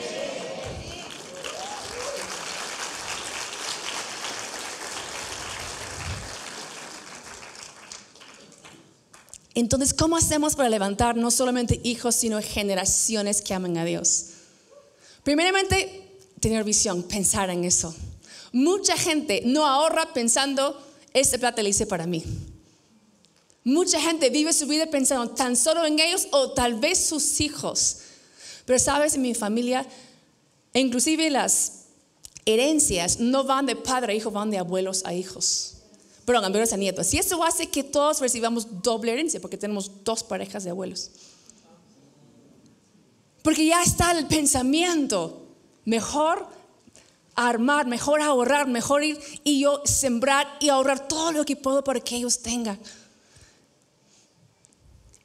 Entonces, 9.55 9.93
¿cómo 9.93 10.17
hacemos 10.17 10.55
para 10.55 10.69
levantar 10.69 11.17
no 11.17 11.33
solamente 11.33 11.81
hijos, 11.83 12.15
sino 12.15 12.41
generaciones 12.41 13.43
que 13.43 13.55
amen 13.55 13.77
a 13.77 13.85
Dios? 13.85 14.27
Primeramente, 15.25 16.17
tener 16.39 16.63
visión, 16.63 17.03
pensar 17.03 17.51
en 17.51 17.65
eso. 17.65 17.93
Mucha 18.53 18.97
gente 18.97 19.43
no 19.45 19.67
ahorra 19.67 20.15
pensando, 20.15 20.81
este 21.13 21.41
plata 21.41 21.61
le 21.63 21.71
hice 21.71 21.87
para 21.87 22.07
mí. 22.07 22.23
Mucha 23.65 24.01
gente 24.01 24.31
vive 24.31 24.53
su 24.53 24.67
vida 24.67 24.87
pensando 24.87 25.31
tan 25.31 25.57
solo 25.57 25.85
en 25.85 25.99
ellos 25.99 26.29
o 26.31 26.53
tal 26.53 26.75
vez 26.75 26.99
sus 27.07 27.41
hijos. 27.41 27.99
Pero 28.65 28.79
sabes, 28.79 29.15
en 29.15 29.23
mi 29.23 29.35
familia, 29.35 29.87
inclusive 30.75 31.31
las 31.31 31.85
herencias 32.47 33.21
no 33.21 33.45
van 33.45 33.67
de 33.67 33.77
padre 33.77 34.13
a 34.13 34.17
hijo, 34.17 34.31
van 34.31 34.51
de 34.51 34.59
abuelos 34.59 35.05
a 35.05 35.13
hijos. 35.13 35.75
perdón, 36.25 36.47
abuelos 36.47 36.73
a 36.73 36.77
nietos. 36.77 37.13
Y 37.15 37.19
eso 37.19 37.43
hace 37.43 37.69
que 37.69 37.83
todos 37.83 38.21
recibamos 38.21 38.83
doble 38.83 39.13
herencia 39.13 39.41
porque 39.41 39.57
tenemos 39.57 40.05
dos 40.05 40.23
parejas 40.23 40.65
de 40.65 40.71
abuelos. 40.71 41.11
Porque 43.43 43.67
ya 43.67 43.83
está 43.83 44.13
el 44.13 44.27
pensamiento. 44.27 45.47
Mejor 45.85 46.47
armar, 47.35 47.87
mejor 47.87 48.21
ahorrar, 48.21 48.67
mejor 48.67 49.05
ir 49.05 49.19
y 49.45 49.61
yo 49.61 49.81
sembrar 49.85 50.47
y 50.61 50.69
ahorrar 50.69 51.07
todo 51.07 51.33
lo 51.33 51.45
que 51.45 51.57
puedo 51.57 51.85
para 51.85 52.01
que 52.01 52.17
ellos 52.17 52.41
tengan. 52.41 52.79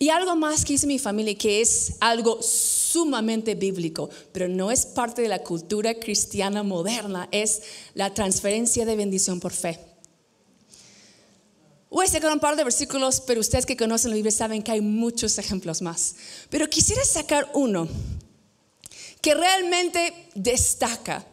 Y 0.03 0.09
algo 0.09 0.35
más 0.35 0.65
que 0.65 0.73
hizo 0.73 0.85
mi 0.85 0.99
familia, 0.99 1.33
que 1.33 1.61
es 1.61 1.93
algo 2.01 2.41
sumamente 2.41 3.55
bíblico, 3.55 4.09
pero 4.33 4.49
no 4.49 4.69
es 4.69 4.85
parte 4.85 5.21
de 5.21 5.29
la 5.29 5.43
cultura 5.43 5.93
cristiana 5.93 6.61
moderna, 6.61 7.29
es 7.31 7.61
la 7.93 8.13
transferencia 8.13 8.85
de 8.85 8.97
bendición 8.97 9.39
por 9.39 9.53
fe. 9.53 9.79
Voy 11.89 12.05
a 12.05 12.09
sacar 12.09 12.33
un 12.33 12.41
par 12.41 12.57
de 12.57 12.65
versículos, 12.65 13.21
pero 13.21 13.39
ustedes 13.39 13.65
que 13.65 13.77
conocen 13.77 14.11
la 14.11 14.15
Biblia 14.15 14.33
saben 14.33 14.61
que 14.61 14.73
hay 14.73 14.81
muchos 14.81 15.37
ejemplos 15.37 15.81
más. 15.81 16.15
Pero 16.49 16.69
quisiera 16.69 17.05
sacar 17.05 17.49
uno 17.53 17.87
que 19.21 19.33
realmente 19.33 20.13
destaca. 20.35 21.25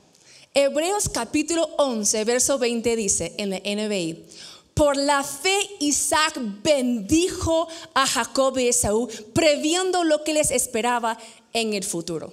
Hebreos 0.54 1.08
capítulo 1.08 1.64
11, 1.78 2.22
verso 2.24 2.56
20 2.60 2.94
dice 2.94 3.34
en 3.36 3.50
la 3.50 3.56
NBI, 3.56 4.26
por 4.74 4.96
la 4.96 5.22
fe 5.22 5.58
Isaac 5.80 6.38
bendijo 6.62 7.68
a 7.94 8.06
Jacob 8.06 8.58
y 8.58 8.68
Esaú, 8.68 9.08
previendo 9.34 10.04
lo 10.04 10.24
que 10.24 10.32
les 10.32 10.50
esperaba 10.50 11.18
en 11.52 11.74
el 11.74 11.84
futuro. 11.84 12.32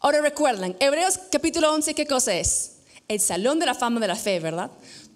Ahora 0.00 0.20
recuerden, 0.20 0.76
Hebreos 0.78 1.18
capítulo 1.30 1.72
11, 1.72 1.94
¿qué 1.94 2.06
cosa 2.06 2.34
es? 2.34 2.72
El 3.08 3.20
salón 3.20 3.58
de 3.58 3.66
la 3.66 3.74
fama 3.74 4.00
de 4.00 4.08
la 4.08 4.16
fe, 4.16 4.40
¿verdad? 4.40 4.70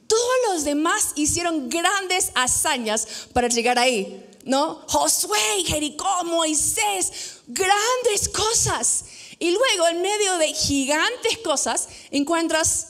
Todos 0.06 0.37
los 0.49 0.64
demás 0.64 1.12
hicieron 1.14 1.68
grandes 1.68 2.32
hazañas 2.34 3.28
para 3.32 3.49
llegar 3.49 3.78
ahí, 3.78 4.26
¿no? 4.44 4.82
Josué, 4.88 5.38
Jericó, 5.64 6.25
Moisés, 6.25 7.40
grandes 7.46 8.28
cosas. 8.32 9.04
Y 9.38 9.52
luego, 9.52 9.88
en 9.88 10.02
medio 10.02 10.38
de 10.38 10.52
gigantes 10.52 11.38
cosas, 11.44 11.88
encuentras, 12.10 12.88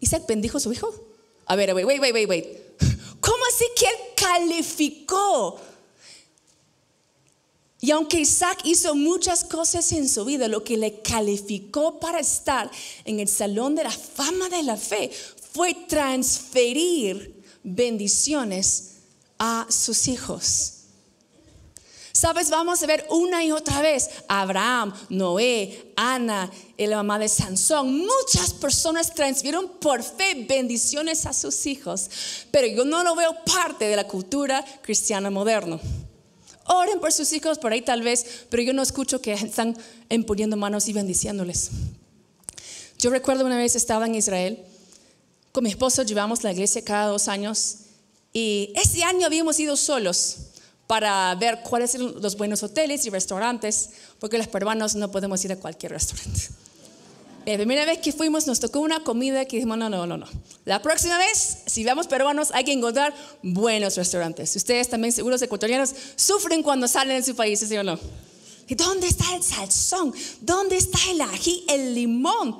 Isaac 0.00 0.24
bendijo 0.28 0.58
a 0.58 0.60
su 0.60 0.72
hijo. 0.72 1.07
A 1.48 1.56
ver, 1.56 1.74
wait, 1.74 1.86
wait, 1.86 2.00
wait, 2.00 2.28
wait. 2.28 2.46
¿Cómo 3.20 3.42
así 3.48 3.64
que 3.74 3.86
él 3.86 3.96
calificó? 4.14 5.58
Y 7.80 7.90
aunque 7.90 8.20
Isaac 8.20 8.58
hizo 8.64 8.94
muchas 8.94 9.44
cosas 9.44 9.92
en 9.92 10.08
su 10.08 10.24
vida, 10.24 10.48
lo 10.48 10.64
que 10.64 10.76
le 10.76 11.00
calificó 11.00 12.00
para 12.00 12.18
estar 12.18 12.70
en 13.04 13.20
el 13.20 13.28
salón 13.28 13.76
de 13.76 13.84
la 13.84 13.90
fama 13.90 14.48
de 14.48 14.62
la 14.64 14.76
fe 14.76 15.10
fue 15.52 15.74
transferir 15.74 17.42
bendiciones 17.62 18.96
a 19.38 19.66
sus 19.70 20.08
hijos. 20.08 20.77
Sabes, 22.18 22.50
vamos 22.50 22.82
a 22.82 22.86
ver 22.86 23.06
una 23.10 23.44
y 23.44 23.52
otra 23.52 23.80
vez 23.80 24.10
Abraham, 24.26 24.92
Noé, 25.08 25.92
Ana, 25.94 26.50
la 26.76 26.96
mamá 26.96 27.16
de 27.16 27.28
Sansón. 27.28 27.96
Muchas 27.96 28.52
personas 28.54 29.14
transfirieron 29.14 29.68
por 29.78 30.02
fe 30.02 30.44
bendiciones 30.48 31.26
a 31.26 31.32
sus 31.32 31.64
hijos, 31.66 32.10
pero 32.50 32.66
yo 32.66 32.84
no 32.84 33.04
lo 33.04 33.14
veo 33.14 33.36
parte 33.44 33.84
de 33.84 33.94
la 33.94 34.08
cultura 34.08 34.64
cristiana 34.82 35.30
moderna. 35.30 35.78
Oren 36.64 36.98
por 36.98 37.12
sus 37.12 37.32
hijos 37.32 37.56
por 37.56 37.70
ahí 37.70 37.82
tal 37.82 38.02
vez, 38.02 38.46
pero 38.50 38.64
yo 38.64 38.72
no 38.72 38.82
escucho 38.82 39.22
que 39.22 39.32
están 39.34 39.78
imponiendo 40.08 40.56
manos 40.56 40.88
y 40.88 40.92
bendiciéndoles. 40.92 41.70
Yo 42.98 43.10
recuerdo 43.10 43.46
una 43.46 43.58
vez 43.58 43.76
estaba 43.76 44.06
en 44.06 44.16
Israel, 44.16 44.64
con 45.52 45.62
mi 45.62 45.70
esposo 45.70 46.02
llevamos 46.02 46.42
la 46.42 46.50
iglesia 46.50 46.84
cada 46.84 47.06
dos 47.06 47.28
años 47.28 47.76
y 48.32 48.72
ese 48.74 49.04
año 49.04 49.24
habíamos 49.24 49.60
ido 49.60 49.76
solos 49.76 50.47
para 50.88 51.34
ver 51.34 51.60
cuáles 51.62 51.92
son 51.92 52.20
los 52.20 52.36
buenos 52.36 52.62
hoteles 52.62 53.04
y 53.06 53.10
restaurantes, 53.10 53.90
porque 54.18 54.38
los 54.38 54.48
peruanos 54.48 54.96
no 54.96 55.12
podemos 55.12 55.44
ir 55.44 55.52
a 55.52 55.56
cualquier 55.56 55.92
restaurante. 55.92 56.48
La 57.44 57.56
primera 57.56 57.84
vez 57.84 57.98
que 57.98 58.10
fuimos 58.12 58.46
nos 58.46 58.58
tocó 58.58 58.80
una 58.80 59.04
comida 59.04 59.44
que 59.44 59.56
dijimos, 59.56 59.76
no, 59.78 59.90
no, 59.90 60.06
no, 60.06 60.16
no. 60.16 60.26
La 60.64 60.80
próxima 60.80 61.18
vez, 61.18 61.58
si 61.66 61.84
vamos 61.84 62.06
peruanos, 62.06 62.50
hay 62.52 62.64
que 62.64 62.72
encontrar 62.72 63.14
buenos 63.42 63.96
restaurantes. 63.96 64.56
Ustedes 64.56 64.88
también, 64.88 65.12
seguros 65.12 65.40
ecuatorianos, 65.42 65.94
sufren 66.16 66.62
cuando 66.62 66.88
salen 66.88 67.18
de 67.18 67.22
su 67.22 67.36
país, 67.36 67.60
¿sí 67.60 67.76
o 67.76 67.84
no? 67.84 67.98
¿Y 68.66 68.74
dónde 68.74 69.08
está 69.08 69.34
el 69.34 69.42
salsón? 69.42 70.14
¿Dónde 70.40 70.78
está 70.78 70.98
el 71.10 71.20
ají, 71.20 71.64
el 71.68 71.94
limón? 71.94 72.58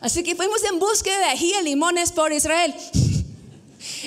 Así 0.00 0.22
que 0.22 0.34
fuimos 0.34 0.64
en 0.64 0.78
búsqueda 0.78 1.18
de 1.18 1.24
ají 1.24 1.52
y 1.60 1.64
limones 1.64 2.12
por 2.12 2.32
Israel. 2.32 2.74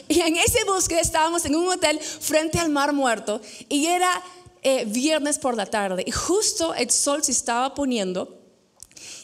Y 0.07 0.19
en 0.21 0.35
ese 0.37 0.63
búsqueda 0.65 0.99
estábamos 0.99 1.45
en 1.45 1.55
un 1.55 1.67
hotel 1.67 1.99
frente 1.99 2.59
al 2.59 2.69
Mar 2.69 2.93
Muerto 2.93 3.41
y 3.67 3.85
era 3.85 4.23
eh, 4.61 4.85
viernes 4.85 5.39
por 5.39 5.55
la 5.55 5.65
tarde 5.65 6.03
y 6.05 6.11
justo 6.11 6.73
el 6.73 6.89
sol 6.89 7.23
se 7.23 7.31
estaba 7.31 7.73
poniendo. 7.73 8.37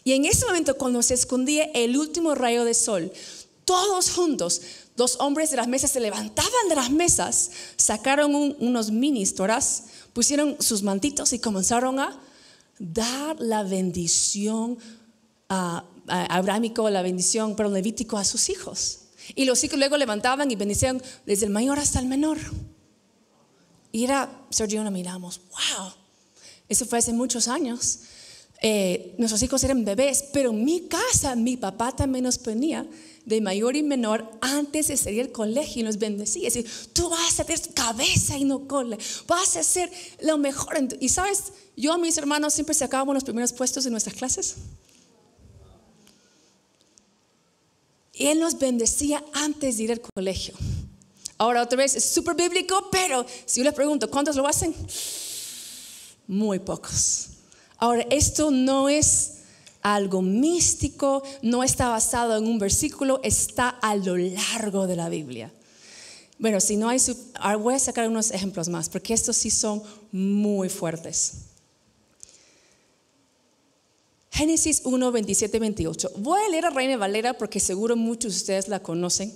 Y 0.03 0.13
en 0.13 0.25
ese 0.25 0.45
momento 0.45 0.77
cuando 0.77 1.01
se 1.01 1.15
escondía 1.15 1.65
el 1.73 1.97
último 1.97 2.35
rayo 2.35 2.63
de 2.63 2.73
sol, 2.73 3.11
todos 3.65 4.11
juntos, 4.11 4.61
dos 4.95 5.17
hombres 5.19 5.49
de 5.49 5.57
las 5.57 5.67
mesas 5.67 5.91
se 5.91 5.99
levantaban 5.99 6.69
de 6.69 6.75
las 6.75 6.91
mesas, 6.91 7.51
sacaron 7.75 8.55
unos 8.59 8.91
ministros, 8.91 9.83
pusieron 10.13 10.55
sus 10.59 10.83
mantitos 10.83 11.33
y 11.33 11.39
comenzaron 11.39 11.99
a 11.99 12.21
dar 12.79 13.39
la 13.39 13.63
bendición 13.63 14.77
a, 15.49 15.83
abrámico, 16.07 16.89
la 16.89 17.01
bendición, 17.01 17.55
pero 17.55 17.69
levítico 17.69 18.17
a 18.17 18.23
sus 18.23 18.49
hijos. 18.49 18.99
Y 19.33 19.45
los 19.45 19.63
hijos 19.63 19.79
luego 19.79 19.97
levantaban 19.97 20.51
y 20.51 20.55
bendicían 20.55 21.01
desde 21.25 21.45
el 21.45 21.51
mayor 21.51 21.79
hasta 21.79 21.99
el 21.99 22.05
menor. 22.05 22.37
Y 23.91 24.03
era, 24.03 24.29
Sergio 24.49 24.81
y 24.81 24.85
yo 24.85 24.91
miramos, 24.91 25.41
wow, 25.49 25.93
eso 26.67 26.85
fue 26.85 26.99
hace 26.99 27.13
muchos 27.13 27.47
años. 27.47 27.99
Eh, 28.61 29.15
nuestros 29.17 29.41
hijos 29.43 29.63
eran 29.63 29.85
bebés, 29.85 30.25
pero 30.33 30.51
en 30.51 30.63
mi 30.63 30.87
casa 30.87 31.35
mi 31.35 31.57
papá 31.57 31.95
también 31.95 32.23
nos 32.23 32.37
ponía 32.37 32.85
de 33.25 33.41
mayor 33.41 33.75
y 33.75 33.83
menor 33.83 34.29
antes 34.41 34.87
de 34.87 34.97
salir 34.97 35.21
al 35.21 35.31
colegio 35.31 35.81
y 35.81 35.83
nos 35.83 35.97
bendecía. 35.97 36.43
Decir, 36.43 36.69
tú 36.93 37.09
vas 37.09 37.39
a 37.39 37.43
tener 37.43 37.73
cabeza 37.73 38.37
y 38.37 38.43
no 38.43 38.67
cola, 38.67 38.97
vas 39.27 39.55
a 39.55 39.61
hacer 39.61 39.91
lo 40.21 40.37
mejor. 40.37 40.75
Y 40.99 41.09
sabes, 41.09 41.53
yo 41.75 41.93
a 41.93 41.97
mis 41.97 42.17
hermanos 42.17 42.53
siempre 42.53 42.75
sacábamos 42.75 43.13
los 43.15 43.23
primeros 43.23 43.53
puestos 43.53 43.85
en 43.85 43.91
nuestras 43.91 44.15
clases. 44.15 44.55
Él 48.17 48.39
nos 48.39 48.57
bendecía 48.57 49.23
antes 49.33 49.77
de 49.77 49.83
ir 49.83 49.91
al 49.91 50.01
colegio. 50.01 50.55
Ahora 51.37 51.61
otra 51.61 51.77
vez 51.77 51.95
es 51.95 52.05
súper 52.05 52.35
bíblico, 52.35 52.87
pero 52.91 53.25
si 53.45 53.59
yo 53.59 53.65
les 53.65 53.73
pregunto, 53.73 54.09
¿cuántos 54.09 54.35
lo 54.35 54.47
hacen? 54.47 54.73
Muy 56.27 56.59
pocos. 56.59 57.27
Ahora, 57.77 58.05
esto 58.09 58.51
no 58.51 58.87
es 58.87 59.31
algo 59.81 60.21
místico, 60.21 61.23
no 61.41 61.63
está 61.63 61.89
basado 61.89 62.37
en 62.37 62.47
un 62.47 62.57
versículo, 62.57 63.19
está 63.21 63.69
a 63.69 63.95
lo 63.95 64.17
largo 64.17 64.87
de 64.87 64.95
la 64.95 65.09
Biblia. 65.09 65.51
Bueno, 66.39 66.59
si 66.59 66.75
no 66.77 66.89
hay, 66.89 66.99
ahora 67.35 67.57
voy 67.57 67.73
a 67.75 67.79
sacar 67.79 68.07
unos 68.07 68.31
ejemplos 68.31 68.69
más, 68.69 68.89
porque 68.89 69.13
estos 69.13 69.35
sí 69.35 69.49
son 69.49 69.83
muy 70.11 70.69
fuertes. 70.69 71.44
Génesis 74.35 74.81
1, 74.83 75.11
27, 75.13 75.59
28. 75.59 76.11
Voy 76.17 76.41
a 76.41 76.49
leer 76.49 76.65
a 76.65 76.69
Reina 76.69 76.97
Valera 76.97 77.35
porque 77.35 77.61
seguro 77.61 77.95
muchos 77.95 78.33
de 78.33 78.37
ustedes 78.39 78.67
la 78.67 78.81
conocen. 78.81 79.33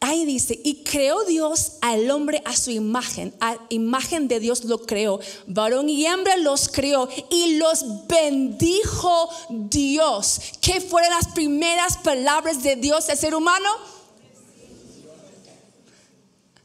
Ahí 0.00 0.24
dice, 0.24 0.60
y 0.64 0.82
creó 0.82 1.24
Dios 1.24 1.74
al 1.80 2.10
hombre 2.10 2.42
a 2.44 2.56
su 2.56 2.72
imagen, 2.72 3.32
a 3.38 3.56
imagen 3.68 4.26
de 4.26 4.40
Dios 4.40 4.64
lo 4.64 4.84
creó, 4.84 5.20
varón 5.46 5.88
y 5.88 6.04
hembra 6.04 6.36
los 6.36 6.68
creó 6.68 7.08
y 7.30 7.54
los 7.54 8.08
bendijo 8.08 9.28
Dios. 9.48 10.40
¿Qué 10.60 10.80
fueron 10.80 11.10
las 11.10 11.28
primeras 11.28 11.96
palabras 11.98 12.60
de 12.60 12.74
Dios 12.74 13.08
al 13.08 13.16
ser 13.16 13.36
humano? 13.36 13.68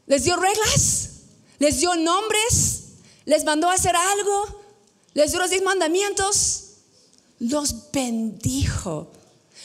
Les 0.06 0.24
dio 0.24 0.34
reglas, 0.34 1.10
les 1.60 1.78
dio 1.78 1.94
nombres, 1.94 2.94
les 3.26 3.44
mandó 3.44 3.70
a 3.70 3.74
hacer 3.74 3.94
algo, 3.94 4.60
les 5.14 5.30
dio 5.30 5.38
los 5.38 5.50
diez 5.50 5.62
mandamientos 5.62 6.66
los 7.40 7.90
bendijo. 7.90 9.10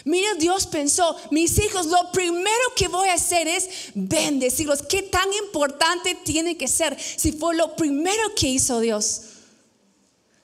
Mira, 0.03 0.33
Dios 0.35 0.67
pensó, 0.67 1.15
mis 1.31 1.57
hijos, 1.59 1.85
lo 1.85 2.11
primero 2.11 2.51
que 2.75 2.87
voy 2.87 3.07
a 3.07 3.13
hacer 3.13 3.47
es 3.47 3.69
bendecirlos. 3.93 4.81
¿Qué 4.81 5.03
tan 5.03 5.31
importante 5.45 6.15
tiene 6.15 6.57
que 6.57 6.67
ser 6.67 6.97
si 6.99 7.31
fue 7.31 7.55
lo 7.55 7.75
primero 7.75 8.35
que 8.35 8.47
hizo 8.47 8.79
Dios? 8.79 9.21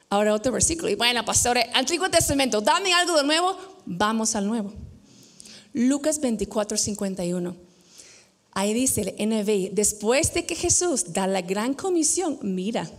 Ahora 0.09 0.33
otro 0.33 0.51
versículo. 0.51 0.89
Y 0.89 0.95
bueno, 0.95 1.23
pastor, 1.25 1.57
Antiguo 1.73 2.09
Testamento, 2.09 2.61
dame 2.61 2.93
algo 2.93 3.17
de 3.17 3.23
nuevo. 3.23 3.57
Vamos 3.85 4.35
al 4.35 4.47
nuevo. 4.47 4.73
Lucas 5.73 6.19
24, 6.19 6.77
51. 6.77 7.55
Ahí 8.53 8.73
dice 8.73 9.15
el 9.17 9.29
NBI, 9.29 9.69
después 9.69 10.33
de 10.33 10.45
que 10.45 10.55
Jesús 10.55 11.13
da 11.13 11.27
la 11.27 11.41
gran 11.41 11.73
comisión, 11.73 12.37
mira, 12.41 12.89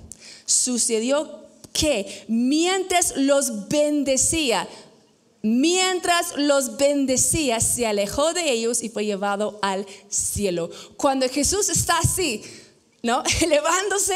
sucedió 0.47 1.47
que 1.73 2.25
mientras 2.29 3.17
los 3.17 3.69
bendecía, 3.69 4.69
Mientras 5.45 6.37
los 6.37 6.77
bendecía, 6.77 7.59
se 7.59 7.85
alejó 7.85 8.33
de 8.33 8.53
ellos 8.53 8.81
y 8.81 8.89
fue 8.89 9.05
llevado 9.05 9.59
al 9.61 9.85
cielo. 10.09 10.71
Cuando 10.97 11.29
Jesús 11.29 11.69
está 11.69 11.99
así, 11.99 12.45
¿no? 13.03 13.25
Elevándose, 13.41 14.15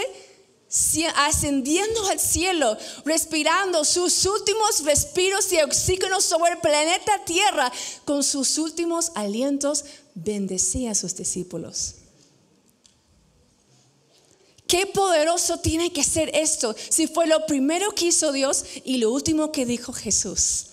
ascendiendo 1.17 2.07
al 2.09 2.21
cielo, 2.21 2.77
respirando 3.05 3.85
sus 3.85 4.25
últimos 4.25 4.85
respiros 4.85 5.51
de 5.51 5.65
oxígeno 5.65 6.21
sobre 6.21 6.53
el 6.53 6.59
planeta 6.59 7.25
Tierra, 7.25 7.73
con 8.05 8.23
sus 8.23 8.57
últimos 8.59 9.11
alientos, 9.17 9.85
bendecía 10.15 10.93
a 10.93 10.95
sus 10.95 11.17
discípulos. 11.17 11.97
Qué 14.67 14.87
poderoso 14.87 15.59
tiene 15.59 15.93
que 15.93 16.03
ser 16.03 16.31
esto 16.35 16.75
si 16.89 17.07
fue 17.07 17.27
lo 17.27 17.47
primero 17.47 17.93
que 17.93 18.07
hizo 18.07 18.33
Dios 18.33 18.65
y 18.85 18.99
lo 18.99 19.13
último 19.13 19.53
que 19.53 19.65
dijo 19.65 19.93
Jesús. 19.93 20.67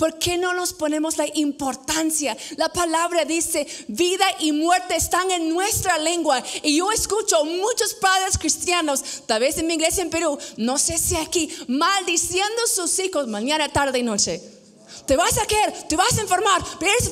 ¿Por 0.00 0.18
qué 0.18 0.38
no 0.38 0.54
nos 0.54 0.72
ponemos 0.72 1.18
la 1.18 1.26
importancia? 1.34 2.34
La 2.56 2.70
palabra 2.70 3.26
dice, 3.26 3.66
vida 3.86 4.24
y 4.38 4.50
muerte 4.50 4.96
están 4.96 5.30
en 5.30 5.50
nuestra 5.50 5.98
lengua. 5.98 6.42
Y 6.62 6.78
yo 6.78 6.90
escucho 6.90 7.44
muchos 7.44 7.92
padres 7.92 8.38
cristianos, 8.38 9.04
tal 9.26 9.40
vez 9.40 9.58
en 9.58 9.66
mi 9.66 9.74
iglesia 9.74 10.02
en 10.02 10.08
Perú, 10.08 10.38
no 10.56 10.78
sé 10.78 10.96
si 10.96 11.16
aquí, 11.16 11.54
maldiciendo 11.68 12.62
a 12.64 12.68
sus 12.68 12.98
hijos 12.98 13.28
mañana, 13.28 13.68
tarde 13.68 13.98
y 13.98 14.02
noche. 14.02 14.40
Te 15.06 15.16
vas 15.16 15.36
a 15.36 15.44
caer, 15.44 15.86
te 15.86 15.96
vas 15.96 16.16
a 16.16 16.22
enfermar, 16.22 16.62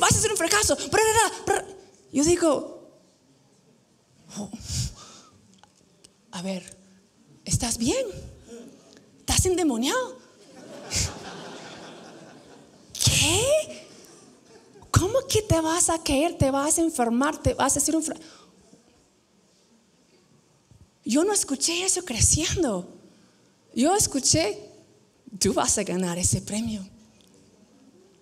vas 0.00 0.16
a 0.16 0.20
ser 0.20 0.30
un 0.30 0.38
fracaso. 0.38 0.74
Yo 2.10 2.24
digo, 2.24 2.77
a 6.30 6.42
ver, 6.42 6.76
¿estás 7.44 7.78
bien? 7.78 8.06
¿Estás 9.20 9.46
endemoniado? 9.46 10.18
¿Qué? 12.92 13.86
¿Cómo 14.90 15.20
que 15.28 15.42
te 15.42 15.60
vas 15.60 15.90
a 15.90 16.02
caer? 16.02 16.36
¿Te 16.36 16.50
vas 16.50 16.78
a 16.78 16.82
enfermar? 16.82 17.40
¿Te 17.42 17.54
vas 17.54 17.76
a 17.76 17.78
hacer 17.78 17.96
un... 17.96 18.04
Yo 21.04 21.24
no 21.24 21.32
escuché 21.32 21.84
eso 21.84 22.04
creciendo. 22.04 22.86
Yo 23.74 23.94
escuché, 23.94 24.58
tú 25.38 25.54
vas 25.54 25.78
a 25.78 25.84
ganar 25.84 26.18
ese 26.18 26.42
premio. 26.42 26.86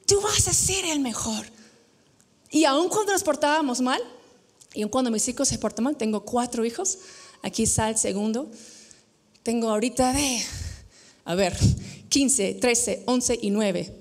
Tú 0.07 0.21
vas 0.21 0.47
a 0.49 0.53
ser 0.53 0.85
el 0.85 1.01
mejor. 1.01 1.47
Y 2.51 2.65
aun 2.65 2.89
cuando 2.89 3.13
nos 3.13 3.25
portábamos 3.25 3.81
mal, 3.81 4.01
y 4.73 4.83
aun 4.83 4.91
cuando 4.91 5.11
mis 5.11 5.27
hijos 5.29 5.49
se 5.49 5.59
portan 5.59 5.85
mal, 5.85 5.97
tengo 5.97 6.25
cuatro 6.25 6.65
hijos, 6.65 6.99
aquí 7.47 7.63
está 7.63 7.89
el 7.89 7.97
segundo, 7.97 8.51
tengo 9.45 9.71
ahorita 9.71 10.13
de, 10.13 10.43
a 11.25 11.35
ver, 11.37 11.57
15, 12.09 12.55
13, 12.55 13.05
11 13.07 13.39
y 13.41 13.51
9. 13.51 13.93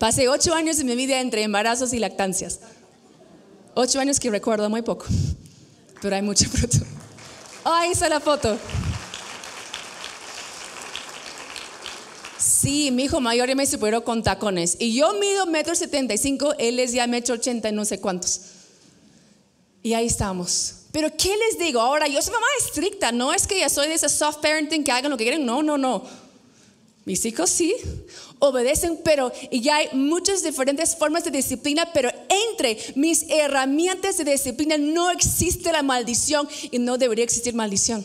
Pasé 0.00 0.28
ocho 0.28 0.52
años 0.54 0.78
de 0.78 0.84
mi 0.84 0.96
vida 0.96 1.20
entre 1.20 1.44
embarazos 1.44 1.92
y 1.92 2.00
lactancias. 2.00 2.60
Ocho 3.74 4.00
años 4.00 4.18
que 4.18 4.28
recuerdo 4.28 4.68
muy 4.68 4.82
poco, 4.82 5.06
pero 6.02 6.16
hay 6.16 6.22
mucho 6.22 6.48
fruto. 6.48 6.78
ahí 7.64 7.92
está 7.92 8.08
la 8.08 8.18
foto. 8.18 8.58
Sí, 12.38 12.90
mi 12.90 13.04
hijo 13.04 13.20
mayor 13.20 13.48
ya 13.48 13.54
me 13.54 13.66
superó 13.66 14.02
con 14.02 14.24
tacones. 14.24 14.76
Y 14.80 14.94
yo 14.94 15.14
mido 15.14 15.46
metro 15.46 15.76
setenta 15.76 16.16
cinco, 16.16 16.54
él 16.58 16.80
es 16.80 16.92
ya 16.92 17.06
metro 17.06 17.36
ochenta 17.36 17.68
y 17.68 17.72
no 17.72 17.84
sé 17.84 18.00
cuántos. 18.00 18.40
Y 19.82 19.94
ahí 19.94 20.06
estamos. 20.06 20.76
Pero 20.92 21.08
¿qué 21.16 21.34
les 21.36 21.58
digo? 21.58 21.80
Ahora, 21.80 22.08
yo 22.08 22.20
soy 22.20 22.32
mamá 22.32 22.46
estricta, 22.64 23.12
no 23.12 23.32
es 23.32 23.46
que 23.46 23.58
ya 23.58 23.68
soy 23.68 23.88
de 23.88 23.94
ese 23.94 24.08
soft 24.08 24.38
parenting 24.38 24.82
que 24.82 24.90
hagan 24.90 25.10
lo 25.10 25.16
que 25.16 25.24
quieren, 25.24 25.46
no, 25.46 25.62
no, 25.62 25.78
no. 25.78 26.04
Mis 27.04 27.24
hijos 27.24 27.48
sí, 27.48 27.74
obedecen, 28.40 29.00
pero 29.04 29.32
ya 29.50 29.76
hay 29.76 29.88
muchas 29.92 30.42
diferentes 30.42 30.96
formas 30.96 31.24
de 31.24 31.30
disciplina, 31.30 31.90
pero 31.92 32.10
entre 32.52 32.78
mis 32.94 33.24
herramientas 33.28 34.18
de 34.18 34.24
disciplina 34.24 34.76
no 34.76 35.10
existe 35.10 35.72
la 35.72 35.82
maldición 35.82 36.48
y 36.70 36.78
no 36.78 36.98
debería 36.98 37.24
existir 37.24 37.54
maldición. 37.54 38.04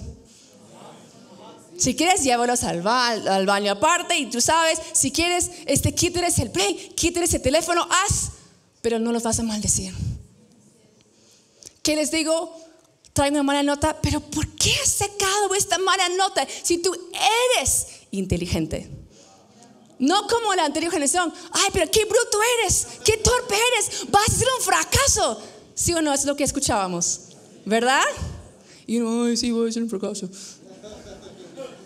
Si 1.77 1.93
quieres, 1.93 2.23
llévalos 2.23 2.63
al, 2.63 2.88
al 2.88 3.45
baño 3.45 3.73
aparte 3.73 4.17
y 4.17 4.27
tú 4.27 4.39
sabes, 4.39 4.79
si 4.93 5.11
quieres, 5.11 5.51
este, 5.65 5.93
quítales 5.93 6.39
el 6.39 6.51
play, 6.51 6.93
quítales 6.95 7.33
el 7.33 7.41
teléfono, 7.41 7.85
haz, 7.89 8.31
pero 8.81 8.97
no 8.97 9.11
los 9.11 9.23
vas 9.23 9.39
a 9.39 9.43
maldecir. 9.43 9.93
¿Qué 11.85 11.95
les 11.95 12.09
digo? 12.09 12.51
Trae 13.13 13.29
una 13.29 13.43
mala 13.43 13.61
nota, 13.61 14.01
pero 14.01 14.19
¿por 14.19 14.47
qué 14.55 14.73
has 14.83 14.91
sacado 14.91 15.53
esta 15.55 15.77
mala 15.77 16.09
nota 16.09 16.45
si 16.63 16.79
tú 16.79 16.91
eres 17.57 17.85
inteligente. 18.09 18.89
No 19.99 20.27
como 20.27 20.53
la 20.55 20.65
anterior 20.65 20.91
generación. 20.91 21.31
Ay, 21.51 21.69
pero 21.71 21.89
qué 21.91 22.03
bruto 22.05 22.39
eres, 22.59 22.87
qué 23.03 23.17
torpe 23.17 23.55
eres, 23.73 24.09
vas 24.09 24.27
a 24.27 24.31
ser 24.31 24.47
un 24.57 24.65
fracaso. 24.65 25.41
¿Sí 25.75 25.93
o 25.93 26.01
no? 26.01 26.11
Es 26.11 26.25
lo 26.25 26.35
que 26.35 26.43
escuchábamos, 26.43 27.19
¿verdad? 27.65 28.03
Y 28.87 28.97
no, 28.97 29.25
ay, 29.25 29.37
sí, 29.37 29.51
voy 29.51 29.69
a 29.69 29.71
ser 29.71 29.83
un 29.83 29.89
fracaso. 29.89 30.27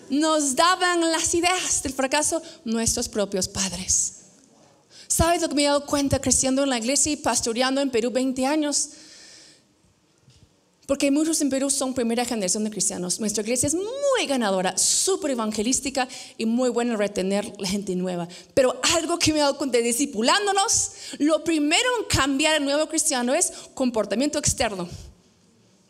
Nos 0.10 0.56
daban 0.56 1.12
las 1.12 1.34
ideas 1.36 1.84
del 1.84 1.94
fracaso 1.94 2.42
nuestros 2.64 3.10
propios 3.10 3.50
padres. 3.50 4.14
¿Sabes 5.10 5.42
lo 5.42 5.50
que 5.50 5.56
me 5.56 5.64
he 5.64 5.66
dado 5.66 5.86
cuenta 5.86 6.20
creciendo 6.20 6.64
en 6.64 6.70
la 6.70 6.78
iglesia 6.78 7.12
y 7.12 7.18
pastoreando 7.18 7.82
en 7.82 7.92
Perú 7.92 8.12
20 8.12 8.46
años? 8.46 8.90
Porque 10.90 11.12
muchos 11.12 11.40
en 11.42 11.52
Perú 11.52 11.70
son 11.70 11.94
primera 11.94 12.26
generación 12.26 12.64
de 12.64 12.72
cristianos. 12.72 13.20
Nuestra 13.20 13.44
iglesia 13.44 13.68
es 13.68 13.76
muy 13.76 14.26
ganadora, 14.26 14.76
súper 14.76 15.30
evangelística 15.30 16.08
y 16.36 16.48
muy 16.48 16.70
buena 16.70 16.94
en 16.94 16.98
retener 16.98 17.54
la 17.60 17.70
gente 17.70 17.96
nueva. 17.96 18.28
Pero 18.56 18.82
algo 18.96 19.20
que 19.20 19.32
me 19.32 19.38
he 19.38 19.42
dado 19.44 19.56
cuenta, 19.56 19.78
discipulándonos, 19.78 20.94
lo 21.20 21.44
primero 21.44 21.88
en 22.00 22.06
cambiar 22.06 22.56
el 22.56 22.66
nuevo 22.66 22.90
cristiano 22.90 23.36
es 23.36 23.54
comportamiento 23.76 24.40
externo. 24.40 24.90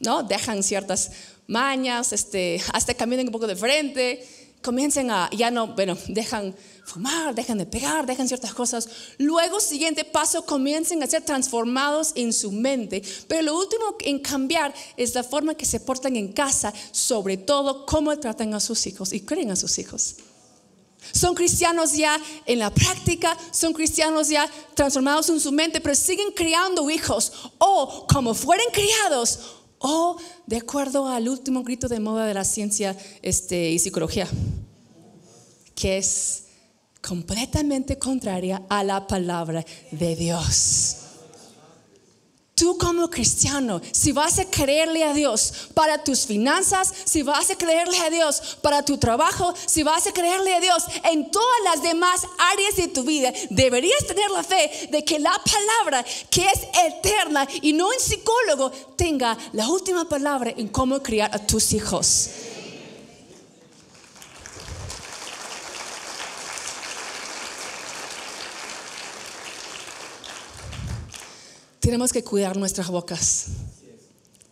¿No? 0.01 0.21
Dejan 0.23 0.63
ciertas 0.63 1.11
mañas, 1.47 2.11
este, 2.11 2.61
hasta 2.73 2.93
caminan 2.93 3.27
un 3.27 3.31
poco 3.31 3.47
de 3.47 3.55
frente, 3.55 4.27
comiencen 4.61 5.09
a, 5.11 5.29
ya 5.31 5.51
no, 5.51 5.67
bueno, 5.67 5.97
dejan 6.07 6.55
fumar, 6.83 7.33
dejan 7.35 7.57
de 7.57 7.65
pegar, 7.65 8.05
dejan 8.05 8.27
ciertas 8.27 8.53
cosas. 8.53 8.89
Luego, 9.17 9.59
siguiente 9.59 10.03
paso, 10.03 10.45
comiencen 10.45 11.01
a 11.03 11.07
ser 11.07 11.23
transformados 11.23 12.11
en 12.15 12.33
su 12.33 12.51
mente. 12.51 13.01
Pero 13.27 13.41
lo 13.43 13.57
último 13.57 13.95
en 14.01 14.19
cambiar 14.19 14.73
es 14.97 15.15
la 15.15 15.23
forma 15.23 15.55
que 15.55 15.65
se 15.65 15.79
portan 15.79 16.15
en 16.15 16.33
casa, 16.33 16.73
sobre 16.91 17.37
todo 17.37 17.85
cómo 17.85 18.17
tratan 18.19 18.53
a 18.53 18.59
sus 18.59 18.85
hijos 18.87 19.13
y 19.13 19.21
creen 19.21 19.51
a 19.51 19.55
sus 19.55 19.77
hijos. 19.79 20.15
Son 21.13 21.33
cristianos 21.33 21.93
ya 21.93 22.19
en 22.45 22.59
la 22.59 22.73
práctica, 22.73 23.37
son 23.51 23.73
cristianos 23.73 24.27
ya 24.27 24.49
transformados 24.75 25.29
en 25.29 25.39
su 25.39 25.51
mente, 25.51 25.79
pero 25.79 25.95
siguen 25.95 26.31
criando 26.35 26.89
hijos 26.89 27.31
o 27.57 28.05
como 28.07 28.33
fueren 28.33 28.67
criados 28.73 29.58
o 29.79 30.17
de 30.45 30.57
acuerdo 30.57 31.07
al 31.07 31.27
último 31.27 31.63
grito 31.63 31.87
de 31.87 31.99
moda 31.99 32.25
de 32.25 32.33
la 32.33 32.43
ciencia 32.43 32.95
este, 33.21 33.71
y 33.71 33.79
psicología, 33.79 34.27
que 35.75 35.97
es 35.97 36.43
completamente 37.01 37.97
contraria 37.97 38.61
a 38.69 38.83
la 38.83 39.07
palabra 39.07 39.65
de 39.91 40.15
Dios. 40.15 40.98
Tú 42.59 42.77
como 42.77 43.09
cristiano, 43.09 43.79
si 43.93 44.11
vas 44.11 44.37
a 44.37 44.43
creerle 44.43 45.05
a 45.05 45.13
Dios 45.13 45.69
para 45.73 46.03
tus 46.03 46.25
finanzas, 46.25 46.93
si 47.05 47.23
vas 47.23 47.49
a 47.49 47.55
creerle 47.55 47.97
a 47.99 48.09
Dios 48.09 48.57
para 48.61 48.83
tu 48.83 48.97
trabajo, 48.97 49.53
si 49.65 49.81
vas 49.81 50.05
a 50.07 50.11
creerle 50.11 50.53
a 50.53 50.59
Dios 50.59 50.83
en 51.09 51.31
todas 51.31 51.63
las 51.63 51.81
demás 51.81 52.27
áreas 52.51 52.75
de 52.75 52.89
tu 52.89 53.03
vida, 53.03 53.31
deberías 53.49 54.05
tener 54.05 54.29
la 54.31 54.43
fe 54.43 54.89
de 54.91 55.05
que 55.05 55.19
la 55.19 55.31
palabra 55.31 56.05
que 56.29 56.47
es 56.47 56.67
eterna 56.85 57.47
y 57.61 57.71
no 57.71 57.87
un 57.87 57.97
psicólogo 57.97 58.71
tenga 58.97 59.37
la 59.53 59.69
última 59.69 60.09
palabra 60.09 60.53
en 60.57 60.67
cómo 60.67 61.01
criar 61.01 61.33
a 61.33 61.39
tus 61.39 61.71
hijos. 61.71 62.29
Tenemos 71.79 72.11
que 72.11 72.23
cuidar 72.23 72.57
nuestras 72.57 72.89
bocas. 72.89 73.47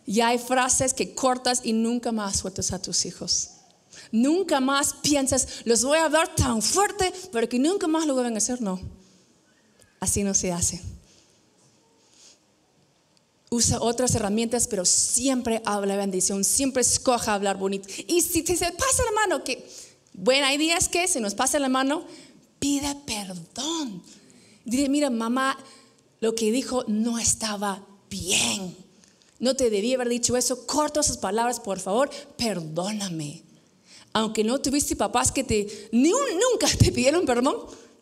Ya 0.06 0.28
hay 0.28 0.38
frases 0.38 0.94
que 0.94 1.14
cortas 1.14 1.60
y 1.64 1.72
nunca 1.72 2.12
más 2.12 2.38
sueltas 2.38 2.72
a 2.72 2.80
tus 2.80 3.04
hijos. 3.04 3.50
Nunca 4.10 4.60
más 4.60 4.94
piensas, 5.02 5.62
los 5.64 5.84
voy 5.84 5.98
a 5.98 6.06
hablar 6.06 6.34
tan 6.34 6.62
fuerte, 6.62 7.12
pero 7.30 7.48
que 7.48 7.58
nunca 7.58 7.86
más 7.86 8.06
lo 8.06 8.14
vuelvan 8.14 8.34
a 8.34 8.38
hacer. 8.38 8.62
No, 8.62 8.80
así 10.00 10.22
no 10.22 10.32
se 10.32 10.52
hace. 10.52 10.80
Usa 13.50 13.80
otras 13.80 14.14
herramientas, 14.14 14.66
pero 14.66 14.84
siempre 14.84 15.62
habla 15.64 15.96
bendición, 15.96 16.44
siempre 16.44 16.82
escoja 16.82 17.34
hablar 17.34 17.56
bonito. 17.58 17.88
Y 18.06 18.20
si 18.22 18.42
te 18.42 18.54
pasa 18.54 19.04
la 19.04 19.12
mano, 19.12 19.44
que, 19.44 19.68
bueno, 20.12 20.46
hay 20.46 20.58
días 20.58 20.88
que 20.88 21.08
se 21.08 21.20
nos 21.20 21.34
pasa 21.34 21.58
la 21.58 21.68
mano, 21.68 22.04
pide 22.58 22.94
perdón. 23.06 24.02
Dile, 24.64 24.88
mira, 24.90 25.08
mamá, 25.08 25.58
lo 26.20 26.34
que 26.34 26.50
dijo 26.52 26.84
no 26.88 27.18
estaba 27.18 27.82
bien. 28.10 28.76
No 29.38 29.54
te 29.54 29.70
debía 29.70 29.94
haber 29.96 30.08
dicho 30.08 30.36
eso. 30.36 30.66
Corta 30.66 31.00
esas 31.00 31.16
palabras, 31.18 31.60
por 31.60 31.78
favor. 31.80 32.10
Perdóname. 32.36 33.42
aunque 34.14 34.42
no 34.42 34.58
tuviste 34.58 34.96
papás 34.96 35.30
que 35.30 35.44
te, 35.44 35.88
ni 35.92 36.10
un- 36.12 36.40
nunca 36.50 36.66
te 36.78 36.90
pidieron 36.90 37.24
perdón, 37.26 37.56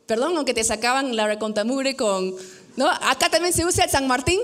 perdón, 0.06 0.36
aunque 0.36 0.54
te 0.54 0.64
sacaban 0.64 1.14
la 1.16 1.26
recontamure 1.26 1.94
con, 1.96 2.34
¿no? 2.76 2.88
Acá 2.88 3.28
también 3.28 3.52
se 3.52 3.66
usa 3.66 3.84
el 3.84 3.90
San 3.90 4.06
Martín, 4.06 4.40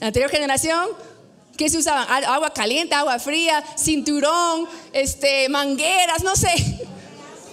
anterior 0.00 0.30
generación, 0.30 0.88
¿qué 1.56 1.68
se 1.68 1.78
usaba? 1.78 2.02
A- 2.04 2.34
Agua 2.34 2.52
caliente, 2.52 2.94
agua 2.96 3.18
fría, 3.20 3.62
cinturón, 3.76 4.66
este, 4.92 5.48
mangueras, 5.48 6.24
no 6.24 6.34
sé, 6.34 6.48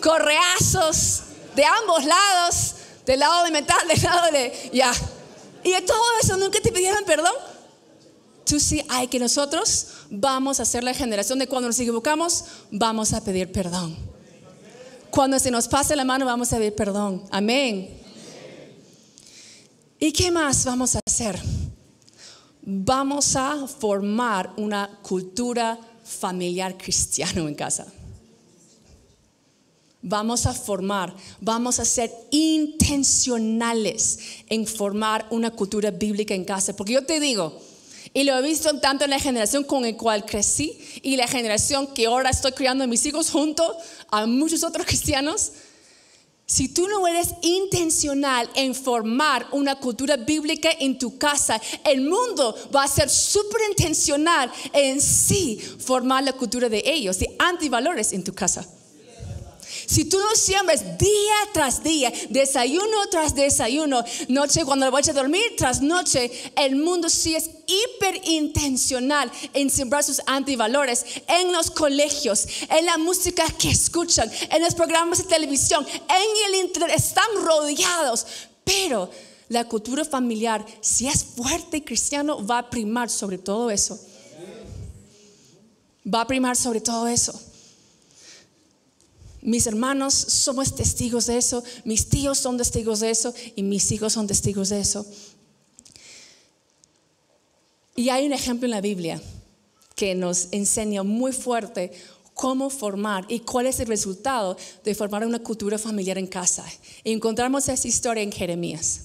correazos 0.01 1.23
de 1.55 1.65
ambos 1.65 2.05
lados, 2.05 2.75
del 3.05 3.19
lado 3.19 3.43
de 3.43 3.51
metal, 3.51 3.87
del 3.87 4.01
lado 4.01 4.31
de, 4.31 4.69
ya. 4.73 4.91
Y 5.63 5.71
de 5.71 5.81
todo 5.81 6.03
eso, 6.21 6.37
¿nunca 6.37 6.59
te 6.59 6.71
pidieron 6.71 7.03
perdón? 7.05 7.33
Tú 8.45 8.59
sí, 8.59 8.83
hay 8.89 9.07
que 9.07 9.19
nosotros 9.19 9.87
vamos 10.09 10.59
a 10.59 10.65
ser 10.65 10.83
la 10.83 10.93
generación 10.93 11.39
de 11.39 11.47
cuando 11.47 11.69
nos 11.69 11.79
equivocamos, 11.79 12.45
vamos 12.71 13.13
a 13.13 13.23
pedir 13.23 13.51
perdón. 13.51 13.97
Cuando 15.09 15.39
se 15.39 15.51
nos 15.51 15.67
pase 15.67 15.95
la 15.95 16.03
mano, 16.03 16.25
vamos 16.25 16.51
a 16.51 16.57
pedir 16.57 16.75
perdón. 16.75 17.23
Amén. 17.31 18.01
¿Y 19.99 20.11
qué 20.11 20.31
más 20.31 20.65
vamos 20.65 20.95
a 20.95 20.99
hacer? 21.05 21.39
Vamos 22.61 23.35
a 23.35 23.67
formar 23.67 24.51
una 24.57 24.99
cultura 25.01 25.79
familiar 26.03 26.77
cristiana 26.77 27.41
en 27.41 27.55
casa. 27.55 27.85
Vamos 30.05 30.45
a 30.45 30.53
formar, 30.53 31.15
vamos 31.39 31.79
a 31.79 31.85
ser 31.85 32.11
intencionales 32.29 34.19
en 34.49 34.67
formar 34.67 35.25
una 35.29 35.49
cultura 35.49 35.91
bíblica 35.91 36.33
en 36.33 36.43
casa. 36.43 36.75
Porque 36.75 36.91
yo 36.91 37.05
te 37.05 37.21
digo, 37.21 37.57
y 38.13 38.25
lo 38.25 38.37
he 38.37 38.41
visto 38.41 38.77
tanto 38.79 39.05
en 39.05 39.11
la 39.11 39.19
generación 39.19 39.63
con 39.63 39.83
la 39.83 39.95
cual 39.95 40.25
crecí 40.25 40.77
y 41.01 41.15
la 41.15 41.27
generación 41.27 41.87
que 41.87 42.05
ahora 42.05 42.29
estoy 42.29 42.51
criando 42.51 42.83
a 42.83 42.87
mis 42.87 43.05
hijos 43.05 43.31
junto 43.31 43.75
a 44.09 44.25
muchos 44.25 44.63
otros 44.63 44.85
cristianos. 44.89 45.53
Si 46.45 46.67
tú 46.67 46.87
no 46.89 47.07
eres 47.07 47.29
intencional 47.41 48.49
en 48.55 48.75
formar 48.75 49.47
una 49.53 49.79
cultura 49.79 50.17
bíblica 50.17 50.69
en 50.77 50.99
tu 50.99 51.17
casa, 51.17 51.59
el 51.85 52.01
mundo 52.01 52.55
va 52.75 52.83
a 52.83 52.87
ser 52.89 53.09
súper 53.09 53.61
intencional 53.69 54.51
en 54.73 54.99
sí 54.99 55.57
formar 55.79 56.25
la 56.25 56.33
cultura 56.33 56.67
de 56.67 56.83
ellos, 56.85 57.17
de 57.17 57.33
antivalores 57.39 58.11
en 58.11 58.25
tu 58.25 58.33
casa. 58.33 58.67
Si 59.93 60.05
tú 60.05 60.17
no 60.17 60.35
siembras 60.35 60.97
día 60.97 61.35
tras 61.53 61.83
día, 61.83 62.11
desayuno 62.31 63.07
tras 63.11 63.35
desayuno, 63.35 64.03
noche 64.27 64.65
cuando 64.65 64.89
voy 64.89 65.03
a 65.07 65.13
dormir 65.13 65.43
tras 65.55 65.83
noche, 65.83 66.31
el 66.55 66.77
mundo 66.77 67.11
sí 67.11 67.35
es 67.35 67.51
hiper 67.67 68.19
intencional 68.27 69.31
en 69.53 69.69
sembrar 69.69 70.03
sus 70.03 70.19
antivalores 70.25 71.05
en 71.27 71.51
los 71.51 71.69
colegios, 71.69 72.47
en 72.71 72.87
la 72.87 72.97
música 72.97 73.45
que 73.59 73.69
escuchan, 73.69 74.31
en 74.49 74.63
los 74.63 74.73
programas 74.73 75.19
de 75.19 75.25
televisión, 75.25 75.85
en 75.85 76.53
el 76.53 76.65
internet, 76.65 76.97
están 76.97 77.27
rodeados. 77.43 78.25
Pero 78.63 79.11
la 79.49 79.65
cultura 79.65 80.03
familiar, 80.03 80.65
si 80.81 81.07
es 81.07 81.23
fuerte 81.23 81.77
y 81.77 81.81
cristiano, 81.81 82.43
va 82.43 82.57
a 82.57 82.69
primar 82.71 83.11
sobre 83.11 83.37
todo 83.37 83.69
eso. 83.69 83.99
Va 86.11 86.21
a 86.21 86.25
primar 86.25 86.55
sobre 86.55 86.81
todo 86.81 87.07
eso. 87.07 87.52
Mis 89.43 89.67
hermanos 89.67 90.13
somos 90.13 90.73
testigos 90.73 91.25
de 91.25 91.37
eso, 91.37 91.63
mis 91.83 92.07
tíos 92.07 92.37
son 92.37 92.57
testigos 92.57 93.01
de 93.01 93.09
eso 93.09 93.33
y 93.57 93.63
mis 93.63 93.91
hijos 93.91 94.13
son 94.13 94.25
testigos 94.25 94.69
de 94.69 94.79
eso. 94.79 95.05
Y 97.93 98.07
hay 98.07 98.25
un 98.25 98.31
ejemplo 98.31 98.67
en 98.67 98.71
la 98.71 98.79
Biblia 98.79 99.21
que 99.95 100.15
nos 100.15 100.47
enseña 100.51 101.03
muy 101.03 101.33
fuerte 101.33 101.91
cómo 102.33 102.69
formar 102.69 103.25
y 103.27 103.41
cuál 103.41 103.67
es 103.67 103.81
el 103.81 103.87
resultado 103.87 104.55
de 104.83 104.95
formar 104.95 105.27
una 105.27 105.39
cultura 105.39 105.77
familiar 105.77 106.17
en 106.17 106.27
casa. 106.27 106.65
Encontramos 107.03 107.67
esa 107.67 107.87
historia 107.87 108.23
en 108.23 108.31
Jeremías. 108.31 109.01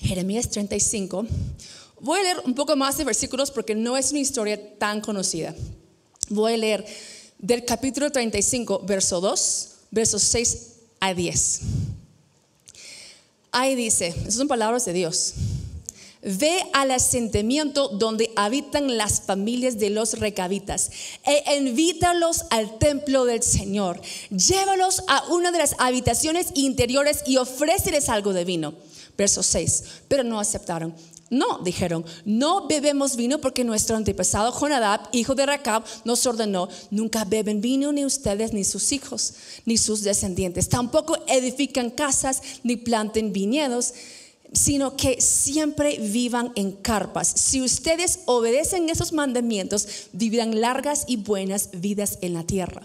Jeremías 0.00 0.50
35. 0.50 1.24
Voy 2.00 2.18
a 2.18 2.22
leer 2.24 2.42
un 2.44 2.54
poco 2.54 2.74
más 2.74 2.98
de 2.98 3.04
versículos 3.04 3.52
porque 3.52 3.76
no 3.76 3.96
es 3.96 4.10
una 4.10 4.20
historia 4.20 4.76
tan 4.76 5.00
conocida. 5.00 5.54
Voy 6.30 6.52
a 6.52 6.56
leer 6.56 6.86
del 7.40 7.64
capítulo 7.64 8.10
35, 8.10 8.82
verso 8.86 9.20
2, 9.20 9.68
versos 9.90 10.22
6 10.22 10.66
a 11.00 11.12
10. 11.12 11.60
Ahí 13.50 13.74
dice, 13.74 14.06
esas 14.06 14.34
son 14.34 14.46
palabras 14.46 14.84
de 14.84 14.92
Dios. 14.92 15.34
Ve 16.22 16.62
al 16.72 16.92
asentamiento 16.92 17.88
donde 17.88 18.30
habitan 18.36 18.96
las 18.96 19.22
familias 19.22 19.80
de 19.80 19.90
los 19.90 20.20
recabitas 20.20 20.92
e 21.26 21.56
invítalos 21.56 22.44
al 22.50 22.78
templo 22.78 23.24
del 23.24 23.42
Señor. 23.42 24.00
Llévalos 24.30 25.02
a 25.08 25.24
una 25.32 25.50
de 25.50 25.58
las 25.58 25.74
habitaciones 25.78 26.52
interiores 26.54 27.24
y 27.26 27.38
ofréceles 27.38 28.08
algo 28.08 28.32
de 28.32 28.44
vino. 28.44 28.74
Verso 29.18 29.42
6. 29.42 29.84
Pero 30.06 30.22
no 30.22 30.38
aceptaron. 30.38 30.94
No, 31.30 31.60
dijeron, 31.62 32.04
no 32.24 32.66
bebemos 32.66 33.14
vino 33.14 33.40
porque 33.40 33.62
nuestro 33.62 33.96
antepasado 33.96 34.50
Jonadab, 34.50 35.08
hijo 35.12 35.36
de 35.36 35.46
Racab, 35.46 35.84
nos 36.04 36.26
ordenó, 36.26 36.68
nunca 36.90 37.24
beben 37.24 37.60
vino 37.60 37.92
ni 37.92 38.04
ustedes 38.04 38.52
ni 38.52 38.64
sus 38.64 38.90
hijos, 38.90 39.34
ni 39.64 39.78
sus 39.78 40.02
descendientes. 40.02 40.68
Tampoco 40.68 41.16
edifican 41.28 41.90
casas 41.90 42.42
ni 42.64 42.74
planten 42.74 43.32
viñedos, 43.32 43.94
sino 44.52 44.96
que 44.96 45.20
siempre 45.20 45.98
vivan 45.98 46.50
en 46.56 46.72
carpas. 46.72 47.28
Si 47.28 47.62
ustedes 47.62 48.20
obedecen 48.26 48.90
esos 48.90 49.12
mandamientos, 49.12 49.86
vivirán 50.12 50.60
largas 50.60 51.04
y 51.06 51.16
buenas 51.16 51.70
vidas 51.72 52.18
en 52.22 52.34
la 52.34 52.42
tierra. 52.42 52.82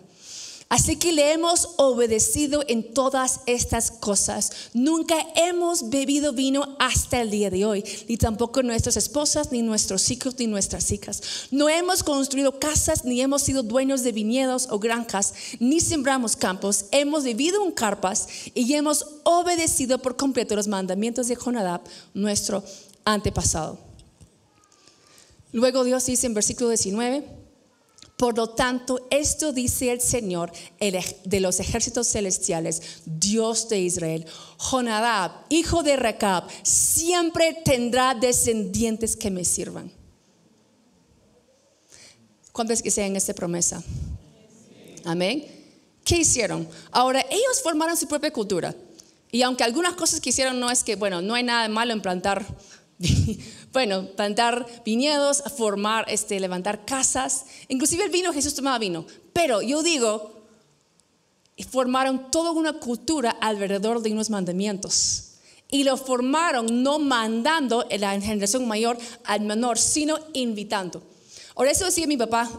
Así 0.68 0.96
que 0.96 1.12
le 1.12 1.32
hemos 1.32 1.76
obedecido 1.78 2.64
en 2.68 2.92
todas 2.94 3.42
estas 3.46 3.92
cosas. 3.92 4.52
Nunca 4.74 5.16
hemos 5.36 5.90
bebido 5.90 6.34
vino 6.34 6.76
hasta 6.80 7.22
el 7.22 7.30
día 7.30 7.52
de 7.52 7.66
hoy, 7.66 7.84
ni 8.10 8.18
tampoco 8.18 8.64
nuestras 8.64 8.98
esposas, 8.98 9.52
ni 9.52 9.62
nuestros 9.62 10.10
hijos, 10.10 10.36
ni 10.40 10.48
nuestras 10.48 10.92
hijas. 10.92 11.22
No 11.52 11.70
hemos 11.70 12.02
construido 12.02 12.60
casas, 12.60 13.06
ni 13.06 13.22
hemos 13.22 13.44
sido 13.44 13.62
dueños 13.62 14.02
de 14.02 14.12
viñedos 14.12 14.68
o 14.72 14.80
granjas, 14.80 15.36
ni 15.60 15.80
sembramos 15.80 16.36
campos. 16.36 16.86
Hemos 16.92 17.24
vivido 17.24 17.64
en 17.64 17.72
carpas 17.72 18.28
y 18.56 18.74
hemos 18.74 19.06
obedecido 19.24 20.00
por 20.00 20.18
completo 20.18 20.56
los 20.56 20.68
mandamientos 20.68 21.28
de 21.28 21.36
Jonadab, 21.36 21.82
nuestro 22.16 22.64
antepasado. 23.06 23.78
Luego 25.52 25.84
Dios 25.84 26.06
dice 26.08 26.26
en 26.26 26.34
versículo 26.34 26.70
19, 26.70 27.24
por 28.18 28.38
lo 28.38 28.48
tanto, 28.48 29.08
esto 29.12 29.52
dice 29.52 29.92
el 29.92 30.00
Señor 30.00 30.52
de 30.80 31.40
los 31.42 31.60
ejércitos 31.60 32.08
celestiales, 32.08 33.02
Dios 33.06 33.68
de 33.68 33.80
Israel. 33.82 34.26
Jonadab, 34.58 35.32
hijo 35.50 35.84
de 35.84 35.98
Recab, 35.98 36.46
siempre 36.64 37.62
tendrá 37.66 38.16
descendientes 38.16 39.18
que 39.18 39.32
me 39.32 39.44
sirvan. 39.44 39.92
¿Cuántos 42.54 42.80
sean 42.80 43.18
esta 43.18 43.34
promesa? 43.34 43.84
Amén. 45.04 45.46
¿Qué 46.06 46.20
hicieron? 46.20 46.70
Ahora, 46.92 47.20
ellos 47.30 47.62
formaron 47.62 47.98
su 47.98 48.08
propia 48.08 48.32
cultura. 48.32 48.74
Y 49.30 49.42
aunque 49.42 49.66
algunas 49.66 49.96
cosas 49.96 50.22
que 50.22 50.30
hicieron 50.30 50.58
no 50.58 50.72
es 50.72 50.86
que, 50.86 50.96
bueno, 50.96 51.22
no 51.22 51.34
hay 51.34 51.44
nada 51.44 51.68
malo 51.68 51.92
en 51.92 52.02
plantar, 52.02 52.46
bueno, 53.74 54.08
plantar 54.16 54.66
viñedos, 54.86 55.44
formar, 55.58 56.06
este, 56.08 56.40
levantar 56.40 56.86
casas. 56.86 57.46
Inclusive 57.68 58.06
el 58.06 58.12
vino, 58.12 58.34
Jesús 58.34 58.56
tomaba 58.56 58.80
vino. 58.80 59.06
Pero 59.34 59.62
yo 59.62 59.84
digo, 59.84 60.44
formaron 61.70 62.32
toda 62.32 62.52
una 62.52 62.74
cultura 62.74 63.32
alrededor 63.32 64.02
de 64.02 64.12
unos 64.12 64.30
mandamientos. 64.30 65.32
Y 65.70 65.84
lo 65.84 65.98
formaron 65.98 66.84
no 66.84 67.00
mandando 67.00 67.86
en 67.90 68.02
la 68.02 68.20
generación 68.22 68.68
mayor 68.68 68.98
al 69.24 69.42
menor, 69.42 69.78
sino 69.78 70.18
invitando. 70.34 71.04
Ahora 71.56 71.72
eso 71.72 71.86
decía 71.86 72.08
mi 72.08 72.18
papá, 72.18 72.50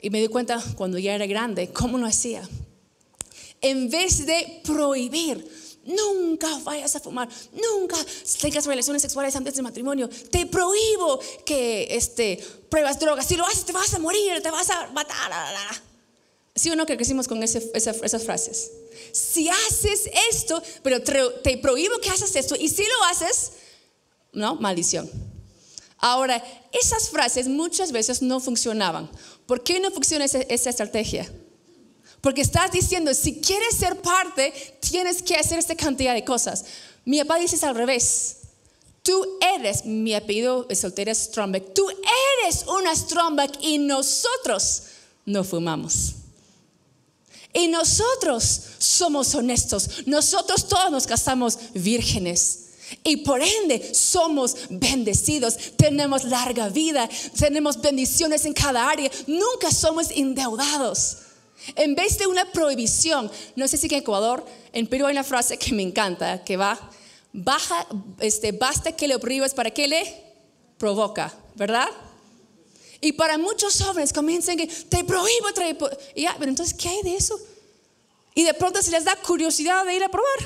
y 0.00 0.10
me 0.10 0.20
di 0.20 0.28
cuenta 0.28 0.62
cuando 0.76 0.98
ya 0.98 1.14
era 1.14 1.26
grande, 1.26 1.70
cómo 1.72 1.98
lo 1.98 2.06
hacía. 2.06 2.48
En 3.60 3.88
vez 3.90 4.26
de 4.26 4.60
prohibir, 4.64 5.48
nunca 5.84 6.48
vayas 6.64 6.94
a 6.96 7.00
fumar, 7.00 7.28
nunca 7.52 7.96
tengas 8.40 8.66
relaciones 8.66 9.02
sexuales 9.02 9.34
antes 9.36 9.54
del 9.54 9.62
matrimonio, 9.64 10.08
te 10.30 10.46
prohíbo 10.46 11.18
que 11.44 11.88
este, 11.90 12.38
pruebas 12.68 12.98
drogas, 13.00 13.26
si 13.26 13.36
lo 13.36 13.44
haces 13.46 13.64
te 13.64 13.72
vas 13.72 13.92
a 13.94 13.98
morir, 13.98 14.40
te 14.42 14.50
vas 14.50 14.70
a 14.70 14.88
matar. 14.92 15.32
¿Sí 16.54 16.70
o 16.70 16.76
no 16.76 16.84
que 16.84 16.96
crecimos 16.96 17.26
con 17.28 17.42
ese- 17.42 17.70
esa- 17.74 17.94
esas 18.04 18.24
frases? 18.24 18.70
Si 19.12 19.48
haces 19.48 20.10
esto, 20.30 20.62
pero 20.82 21.02
te, 21.02 21.18
te 21.42 21.56
prohíbo 21.58 21.98
que 21.98 22.10
hagas 22.10 22.36
esto, 22.36 22.54
y 22.58 22.68
si 22.68 22.82
lo 22.84 23.04
haces, 23.10 23.52
no, 24.32 24.56
maldición. 24.56 25.10
Ahora, 25.98 26.42
esas 26.72 27.08
frases 27.10 27.48
muchas 27.48 27.92
veces 27.92 28.22
no 28.22 28.40
funcionaban. 28.40 29.10
¿Por 29.46 29.62
qué 29.62 29.78
no 29.80 29.90
funciona 29.90 30.24
esa, 30.24 30.40
esa 30.40 30.70
estrategia? 30.70 31.30
Porque 32.22 32.40
estás 32.40 32.70
diciendo, 32.70 33.12
si 33.12 33.40
quieres 33.40 33.76
ser 33.76 34.00
parte, 34.00 34.54
tienes 34.80 35.22
que 35.22 35.34
hacer 35.34 35.58
esta 35.58 35.74
cantidad 35.74 36.14
de 36.14 36.24
cosas. 36.24 36.64
Mi 37.04 37.18
papá 37.18 37.36
dice 37.36 37.56
es 37.56 37.64
al 37.64 37.74
revés. 37.74 38.36
Tú 39.02 39.26
eres, 39.56 39.84
mi 39.84 40.14
apellido 40.14 40.62
de 40.62 40.76
soltera 40.76 41.10
es 41.10 41.18
Strombeck, 41.18 41.74
tú 41.74 41.84
eres 41.90 42.64
una 42.68 42.94
Stromberg 42.94 43.50
y 43.60 43.78
nosotros 43.78 44.84
no 45.26 45.42
fumamos. 45.42 46.12
Y 47.52 47.66
nosotros 47.66 48.60
somos 48.78 49.34
honestos. 49.34 50.06
Nosotros 50.06 50.68
todos 50.68 50.92
nos 50.92 51.08
casamos 51.08 51.58
vírgenes. 51.74 52.60
Y 53.02 53.18
por 53.18 53.40
ende 53.42 53.94
somos 53.94 54.56
bendecidos, 54.70 55.56
tenemos 55.76 56.24
larga 56.24 56.68
vida, 56.68 57.08
tenemos 57.36 57.80
bendiciones 57.80 58.44
en 58.44 58.52
cada 58.52 58.88
área, 58.88 59.10
nunca 59.26 59.72
somos 59.72 60.10
endeudados. 60.10 61.16
En 61.76 61.94
vez 61.94 62.18
de 62.18 62.26
una 62.26 62.50
prohibición, 62.50 63.30
no 63.56 63.68
sé 63.68 63.76
si 63.76 63.86
en 63.86 63.94
Ecuador, 63.94 64.44
en 64.72 64.86
Perú 64.86 65.06
hay 65.06 65.12
una 65.12 65.24
frase 65.24 65.58
que 65.58 65.72
me 65.72 65.82
encanta, 65.82 66.42
que 66.44 66.56
va, 66.56 66.78
baja, 67.32 67.86
este, 68.20 68.52
basta 68.52 68.92
que 68.92 69.08
le 69.08 69.18
prohíbas 69.18 69.54
para 69.54 69.70
que 69.70 69.88
le 69.88 70.24
provoca, 70.78 71.34
¿verdad? 71.54 71.88
Y 73.00 73.12
para 73.12 73.38
muchos 73.38 73.82
jóvenes 73.82 74.12
comienzan 74.12 74.56
que 74.56 74.66
te 74.66 75.04
prohíbo, 75.04 75.52
te 75.54 75.74
prohíbo. 75.74 75.90
Y 76.14 76.22
ya, 76.22 76.36
pero 76.38 76.50
entonces, 76.50 76.74
¿qué 76.74 76.88
hay 76.88 77.02
de 77.02 77.16
eso? 77.16 77.38
Y 78.34 78.44
de 78.44 78.54
pronto 78.54 78.80
se 78.80 78.90
les 78.90 79.04
da 79.04 79.16
curiosidad 79.16 79.84
de 79.84 79.94
ir 79.94 80.04
a 80.04 80.08
probar. 80.08 80.38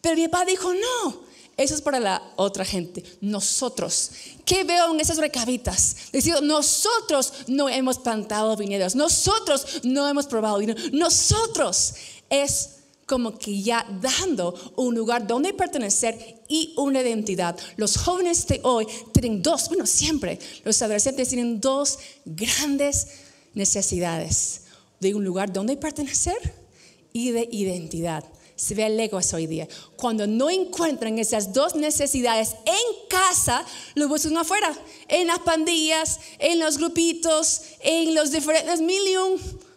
Pero 0.00 0.16
mi 0.16 0.28
papá 0.28 0.44
dijo, 0.44 0.72
no, 0.72 1.27
eso 1.58 1.74
es 1.74 1.82
para 1.82 1.98
la 1.98 2.22
otra 2.36 2.64
gente. 2.64 3.02
Nosotros, 3.20 4.12
¿qué 4.44 4.62
veo 4.62 4.94
en 4.94 5.00
esas 5.00 5.18
recabitas? 5.18 5.96
Diciendo, 6.12 6.40
nosotros 6.40 7.32
no 7.48 7.68
hemos 7.68 7.98
plantado 7.98 8.56
viñedos, 8.56 8.94
nosotros 8.94 9.80
no 9.82 10.08
hemos 10.08 10.26
probado 10.26 10.58
vino, 10.58 10.76
nosotros 10.92 11.94
es 12.30 12.76
como 13.06 13.36
que 13.36 13.60
ya 13.60 13.84
dando 14.00 14.54
un 14.76 14.94
lugar 14.94 15.26
donde 15.26 15.52
pertenecer 15.52 16.44
y 16.46 16.74
una 16.76 17.00
identidad. 17.00 17.58
Los 17.76 17.96
jóvenes 17.96 18.46
de 18.46 18.60
hoy 18.62 18.86
tienen 19.12 19.42
dos, 19.42 19.68
bueno, 19.68 19.84
siempre 19.84 20.38
los 20.64 20.80
adolescentes 20.80 21.28
tienen 21.28 21.60
dos 21.60 21.98
grandes 22.24 23.08
necesidades 23.54 24.60
de 25.00 25.12
un 25.12 25.24
lugar 25.24 25.52
donde 25.52 25.76
pertenecer 25.76 26.54
y 27.12 27.32
de 27.32 27.48
identidad 27.50 28.24
se 28.58 28.74
ve 28.74 28.88
lejos 28.90 29.32
hoy 29.32 29.46
día. 29.46 29.68
Cuando 29.96 30.26
no 30.26 30.50
encuentran 30.50 31.18
esas 31.18 31.52
dos 31.52 31.76
necesidades 31.76 32.56
en 32.66 33.08
casa, 33.08 33.64
lo 33.94 34.08
buscan 34.08 34.36
afuera, 34.36 34.76
en 35.06 35.28
las 35.28 35.38
pandillas, 35.38 36.18
en 36.40 36.58
los 36.58 36.76
grupitos, 36.76 37.62
en 37.80 38.16
los 38.16 38.32
diferentes 38.32 38.80
mil 38.80 38.98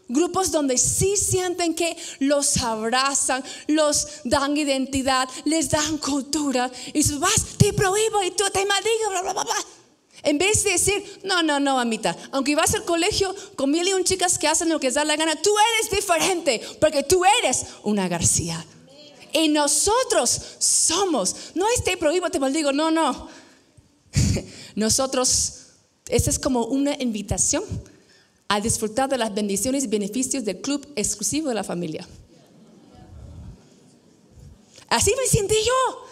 grupos 0.08 0.52
donde 0.52 0.78
sí 0.78 1.16
sienten 1.16 1.76
que 1.76 1.96
los 2.20 2.58
abrazan, 2.58 3.44
los 3.68 4.08
dan 4.24 4.58
identidad, 4.58 5.30
les 5.46 5.70
dan 5.70 6.00
cultura. 6.00 6.72
Y 6.92 7.04
tú 7.04 7.20
vas, 7.20 7.46
te 7.58 7.74
prohíbo 7.74 8.24
y 8.24 8.32
tú 8.32 8.44
te 8.52 8.66
maldigo, 8.66 9.10
bla, 9.12 9.22
bla, 9.22 9.34
bla, 9.34 9.44
bla. 9.44 9.81
En 10.24 10.38
vez 10.38 10.64
de 10.64 10.72
decir, 10.72 11.20
no, 11.24 11.42
no, 11.42 11.60
no, 11.60 11.80
amita, 11.80 12.16
aunque 12.32 12.56
vas 12.56 12.76
al 12.76 12.86
colegio 12.86 13.34
con 13.56 13.72
mil 13.72 13.88
y 13.88 13.94
un 13.94 14.04
chicas 14.04 14.38
que 14.38 14.48
hacen 14.48 14.70
lo 14.70 14.80
que 14.80 14.88
les 14.88 14.94
da 14.94 15.04
la 15.04 15.16
gana, 15.16 15.36
tú 15.36 15.52
eres 15.76 15.92
diferente 15.92 16.62
porque 16.80 17.04
tú 17.04 17.24
eres 17.40 17.66
una 17.84 18.08
García. 18.08 18.64
Y 19.34 19.48
nosotros 19.48 20.42
somos, 20.60 21.36
no 21.56 21.66
esté 21.76 21.98
prohibido, 21.98 22.30
te 22.30 22.40
maldigo, 22.40 22.72
no, 22.72 22.92
no. 22.92 23.30
Nosotros, 24.76 25.54
esta 26.10 26.30
es 26.30 26.38
como 26.38 26.66
una 26.66 26.96
invitación 27.02 27.64
a 28.48 28.60
disfrutar 28.60 29.10
de 29.10 29.18
las 29.18 29.34
bendiciones 29.34 29.86
y 29.86 29.88
beneficios 29.88 30.44
del 30.44 30.62
club 30.62 30.86
exclusivo 30.96 31.50
de 31.50 31.56
la 31.56 31.64
familia. 31.64 32.08
Así 34.90 35.14
me 35.18 35.26
sentí 35.26 35.56
yo. 35.56 36.11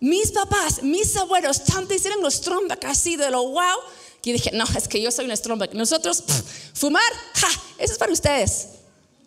Mis 0.00 0.32
papás, 0.32 0.82
mis 0.82 1.16
abuelos, 1.16 1.64
tanto 1.64 1.94
hicieron 1.94 2.22
los 2.22 2.40
trombas 2.40 2.78
así 2.86 3.16
de 3.16 3.30
lo 3.30 3.48
wow. 3.48 3.78
Que 4.22 4.32
dije, 4.32 4.50
no, 4.52 4.64
es 4.76 4.88
que 4.88 5.00
yo 5.00 5.10
soy 5.10 5.26
una 5.26 5.36
tromba. 5.36 5.66
Nosotros, 5.72 6.22
fumar, 6.72 7.02
ja, 7.34 7.48
eso 7.78 7.92
es 7.92 7.98
para 7.98 8.12
ustedes. 8.12 8.68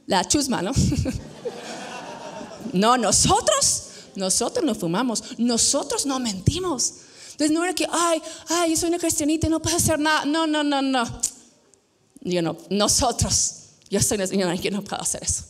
La 0.07 0.25
chusma, 0.27 0.61
¿no? 0.61 0.71
no, 2.73 2.97
nosotros, 2.97 3.83
nosotros 4.15 4.65
no 4.65 4.73
fumamos, 4.73 5.23
nosotros 5.37 6.05
no 6.05 6.19
mentimos. 6.19 6.93
Entonces 7.31 7.51
no 7.51 7.63
era 7.63 7.75
que, 7.75 7.87
ay, 7.91 8.21
ay, 8.47 8.71
yo 8.71 8.77
soy 8.77 8.89
una 8.89 8.97
cristianita 8.97 9.45
y 9.45 9.49
no 9.51 9.61
puedo 9.61 9.77
hacer 9.77 9.99
nada. 9.99 10.25
No, 10.25 10.47
no, 10.47 10.63
no, 10.63 10.81
no. 10.81 11.21
Yo 12.21 12.41
no, 12.41 12.57
nosotros, 12.71 13.53
yo 13.89 14.01
soy 14.01 14.15
una 14.15 14.25
señora 14.25 14.57
que 14.57 14.71
no 14.71 14.83
puedo 14.83 15.01
hacer 15.01 15.21
eso. 15.23 15.43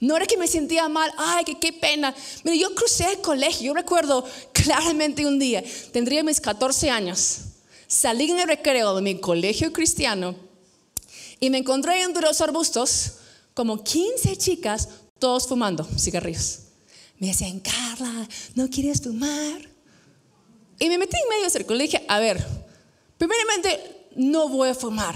No 0.00 0.16
era 0.16 0.26
que 0.26 0.36
me 0.36 0.46
sentía 0.46 0.88
mal, 0.88 1.10
ay, 1.16 1.44
qué 1.58 1.72
pena. 1.72 2.14
Mira, 2.44 2.56
yo 2.56 2.74
crucé 2.74 3.12
el 3.12 3.20
colegio, 3.20 3.68
yo 3.68 3.74
recuerdo 3.74 4.24
claramente 4.52 5.24
un 5.26 5.38
día, 5.38 5.64
tendría 5.92 6.22
mis 6.22 6.40
14 6.40 6.90
años, 6.90 7.38
salí 7.86 8.30
en 8.30 8.40
el 8.40 8.48
recreo 8.48 8.94
de 8.94 9.02
mi 9.02 9.18
colegio 9.20 9.72
cristiano 9.72 10.36
y 11.40 11.50
me 11.50 11.58
encontré 11.58 12.02
entre 12.02 12.22
los 12.22 12.40
arbustos 12.40 13.12
como 13.54 13.82
15 13.82 14.36
chicas, 14.36 14.88
todos 15.18 15.46
fumando 15.46 15.88
cigarrillos. 15.98 16.60
Me 17.18 17.28
decían, 17.28 17.60
Carla, 17.60 18.28
¿no 18.54 18.68
quieres 18.68 19.00
fumar? 19.00 19.70
Y 20.78 20.88
me 20.90 20.98
metí 20.98 21.16
en 21.16 21.28
medio 21.30 21.50
del 21.50 21.64
colegio, 21.64 22.00
a 22.06 22.20
ver, 22.20 22.46
primeramente, 23.16 24.08
no 24.14 24.50
voy 24.50 24.68
a 24.68 24.74
fumar, 24.74 25.14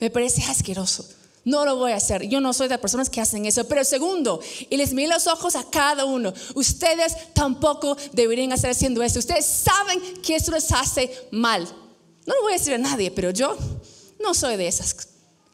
me 0.00 0.10
parece 0.10 0.42
asqueroso. 0.42 1.15
No 1.46 1.64
lo 1.64 1.76
voy 1.76 1.92
a 1.92 1.96
hacer. 1.96 2.28
Yo 2.28 2.40
no 2.40 2.52
soy 2.52 2.66
de 2.66 2.74
las 2.74 2.80
personas 2.80 3.08
que 3.08 3.20
hacen 3.20 3.46
eso. 3.46 3.68
Pero 3.68 3.84
segundo, 3.84 4.40
y 4.68 4.76
les 4.76 4.92
miré 4.92 5.06
los 5.06 5.28
ojos 5.28 5.54
a 5.54 5.62
cada 5.70 6.04
uno. 6.04 6.34
Ustedes 6.56 7.32
tampoco 7.34 7.96
deberían 8.12 8.50
estar 8.50 8.72
haciendo 8.72 9.00
eso. 9.00 9.20
Ustedes 9.20 9.46
saben 9.46 10.00
que 10.22 10.34
eso 10.34 10.50
les 10.50 10.72
hace 10.72 11.08
mal. 11.30 11.62
No 12.26 12.34
lo 12.34 12.42
voy 12.42 12.54
a 12.54 12.58
decir 12.58 12.74
a 12.74 12.78
nadie, 12.78 13.12
pero 13.12 13.30
yo 13.30 13.56
no 14.20 14.34
soy 14.34 14.56
de 14.56 14.66
esas. 14.66 14.96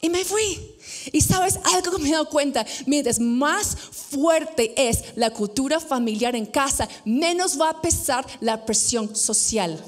Y 0.01 0.09
me 0.09 0.25
fui. 0.25 0.79
Y 1.13 1.21
sabes 1.21 1.59
algo 1.63 1.93
que 1.93 2.03
me 2.03 2.09
he 2.09 2.13
dado 2.13 2.31
cuenta, 2.31 2.65
mientras 2.87 3.21
más 3.21 3.77
fuerte 3.77 4.73
es 4.75 5.05
la 5.15 5.29
cultura 5.29 5.79
familiar 5.79 6.35
en 6.35 6.47
casa, 6.47 6.89
menos 7.05 7.61
va 7.61 7.69
a 7.69 7.83
pesar 7.83 8.27
la 8.41 8.65
presión 8.65 9.15
social. 9.15 9.79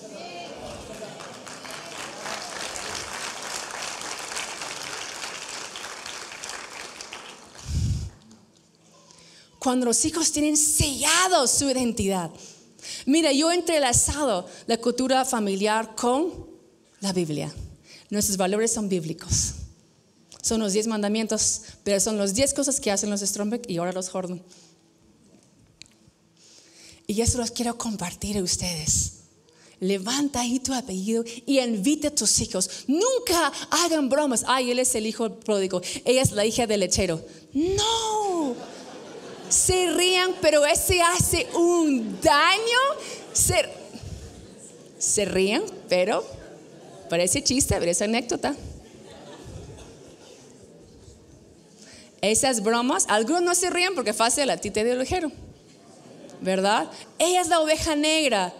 Cuando 9.65 9.87
los 9.87 10.05
hijos 10.05 10.31
tienen 10.31 10.59
sellado 10.59 11.47
su 11.47 11.71
identidad. 11.71 12.31
Mira, 13.07 13.33
yo 13.33 13.51
he 13.51 13.55
entrelazado 13.55 14.47
la 14.67 14.77
cultura 14.77 15.25
familiar 15.25 15.95
con 15.97 16.47
la 17.01 17.15
Biblia. 17.15 17.51
Nuestros 18.11 18.37
valores 18.37 18.75
son 18.75 18.91
bíblicos. 18.91 19.55
Son 20.43 20.61
los 20.61 20.75
diez 20.75 20.87
mandamientos, 20.87 21.63
pero 21.83 21.99
son 21.99 22.19
los 22.19 22.35
diez 22.35 22.53
cosas 22.53 22.79
que 22.79 22.91
hacen 22.91 23.09
los 23.09 23.23
Strombeck 23.23 23.71
y 23.71 23.79
ahora 23.79 23.93
los 23.93 24.11
Jordan. 24.11 24.43
Y 27.07 27.23
eso 27.23 27.39
los 27.39 27.51
quiero 27.51 27.79
compartir 27.79 28.37
a 28.37 28.43
ustedes. 28.43 29.13
Levanta 29.81 30.41
ahí 30.41 30.61
tu 30.61 30.75
apellido 30.75 31.25
y 31.47 31.59
invite 31.59 32.09
a 32.09 32.15
tus 32.15 32.39
hijos. 32.41 32.85
Nunca 32.87 33.51
hagan 33.71 34.11
bromas. 34.11 34.45
Ay, 34.47 34.71
él 34.71 34.79
es 34.79 34.95
el 34.95 35.07
hijo 35.07 35.41
pródigo. 35.41 35.81
Ella 36.05 36.21
es 36.21 36.33
la 36.33 36.45
hija 36.45 36.67
del 36.67 36.81
lechero. 36.81 37.25
No 37.55 38.14
se 39.55 39.93
rían, 39.93 40.35
pero 40.41 40.67
ese 40.67 41.01
hace 41.01 41.47
un 41.55 42.21
daño. 42.21 42.81
Se, 43.33 43.69
se 44.99 45.25
pero 45.89 46.25
parece 47.09 47.43
chiste, 47.43 47.79
esa 47.91 48.05
anécdota. 48.05 48.57
Esas 52.21 52.63
bromas, 52.63 53.05
algunos 53.09 53.43
no 53.43 53.55
se 53.55 53.71
ríen 53.71 53.95
porque 53.95 54.13
fácil 54.13 54.51
a 54.51 54.57
ti 54.57 54.71
te 54.71 54.83
dio 54.83 54.95
¿verdad? 56.41 56.91
Ella 57.19 57.41
es 57.41 57.49
la 57.49 57.61
oveja 57.61 57.95
negra. 57.95 58.53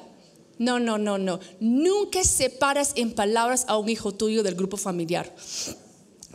No, 0.59 0.79
no, 0.79 0.99
no, 0.99 1.19
no. 1.19 1.41
Nunca 1.59 2.23
separas 2.23 2.93
en 2.95 3.15
palabras 3.15 3.65
a 3.67 3.77
un 3.79 3.89
hijo 3.89 4.13
tuyo 4.15 4.45
del 4.45 4.55
grupo 4.55 4.77
familiar. 4.77 5.35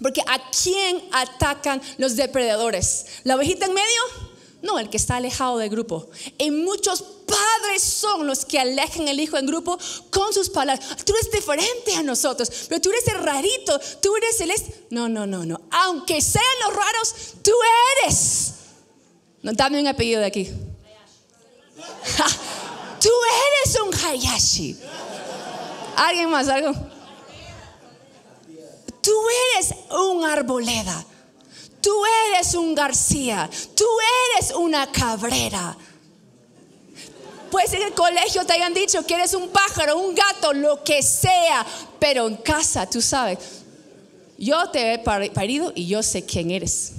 Porque 0.01 0.21
¿a 0.21 0.41
quién 0.51 1.01
atacan 1.13 1.81
los 1.97 2.17
depredadores? 2.17 3.05
¿La 3.23 3.35
ovejita 3.35 3.65
en 3.67 3.73
medio? 3.73 4.28
No, 4.61 4.77
el 4.77 4.89
que 4.89 4.97
está 4.97 5.15
alejado 5.15 5.57
del 5.57 5.69
grupo. 5.69 6.09
Y 6.37 6.51
muchos 6.51 7.01
padres 7.01 7.81
son 7.81 8.27
los 8.27 8.43
que 8.43 8.59
alejan 8.59 9.07
el 9.07 9.19
hijo 9.19 9.37
en 9.37 9.45
grupo 9.45 9.77
con 10.09 10.33
sus 10.33 10.49
palabras. 10.49 10.97
Tú 11.05 11.13
eres 11.13 11.31
diferente 11.31 11.95
a 11.95 12.03
nosotros, 12.03 12.51
pero 12.67 12.81
tú 12.81 12.89
eres 12.89 13.07
el 13.07 13.19
rarito, 13.19 13.79
tú 14.01 14.15
eres 14.17 14.41
el... 14.41 14.51
No, 14.89 15.07
no, 15.07 15.25
no, 15.25 15.45
no. 15.45 15.61
Aunque 15.71 16.21
sean 16.21 16.43
los 16.65 16.75
raros, 16.75 17.15
tú 17.41 17.53
eres. 18.03 18.53
No, 19.41 19.53
dame 19.53 19.79
un 19.79 19.87
apellido 19.87 20.19
de 20.19 20.27
aquí. 20.27 20.51
tú 22.99 23.09
eres 23.63 23.79
un 23.79 23.93
Hayashi. 23.93 24.77
¿Alguien 25.95 26.29
más? 26.29 26.49
¿Algo? 26.49 26.73
Tú 29.01 29.11
eres 29.55 29.73
un 29.91 30.25
arboleda. 30.25 31.05
Tú 31.81 31.91
eres 32.27 32.53
un 32.53 32.75
García, 32.75 33.49
tú 33.75 33.85
eres 34.35 34.51
una 34.51 34.91
cabrera. 34.91 35.77
Pues 37.49 37.73
en 37.73 37.81
el 37.81 37.93
colegio 37.93 38.45
te 38.45 38.53
hayan 38.53 38.73
dicho 38.73 39.05
que 39.05 39.15
eres 39.15 39.33
un 39.33 39.49
pájaro, 39.49 39.97
un 39.97 40.13
gato, 40.13 40.53
lo 40.53 40.83
que 40.83 41.01
sea. 41.01 41.65
Pero 41.99 42.27
en 42.27 42.37
casa, 42.37 42.87
tú 42.87 43.01
sabes, 43.01 43.39
yo 44.37 44.69
te 44.69 44.93
he 44.93 44.99
parido 44.99 45.71
y 45.75 45.87
yo 45.87 46.03
sé 46.03 46.25
quién 46.25 46.51
eres. 46.51 46.93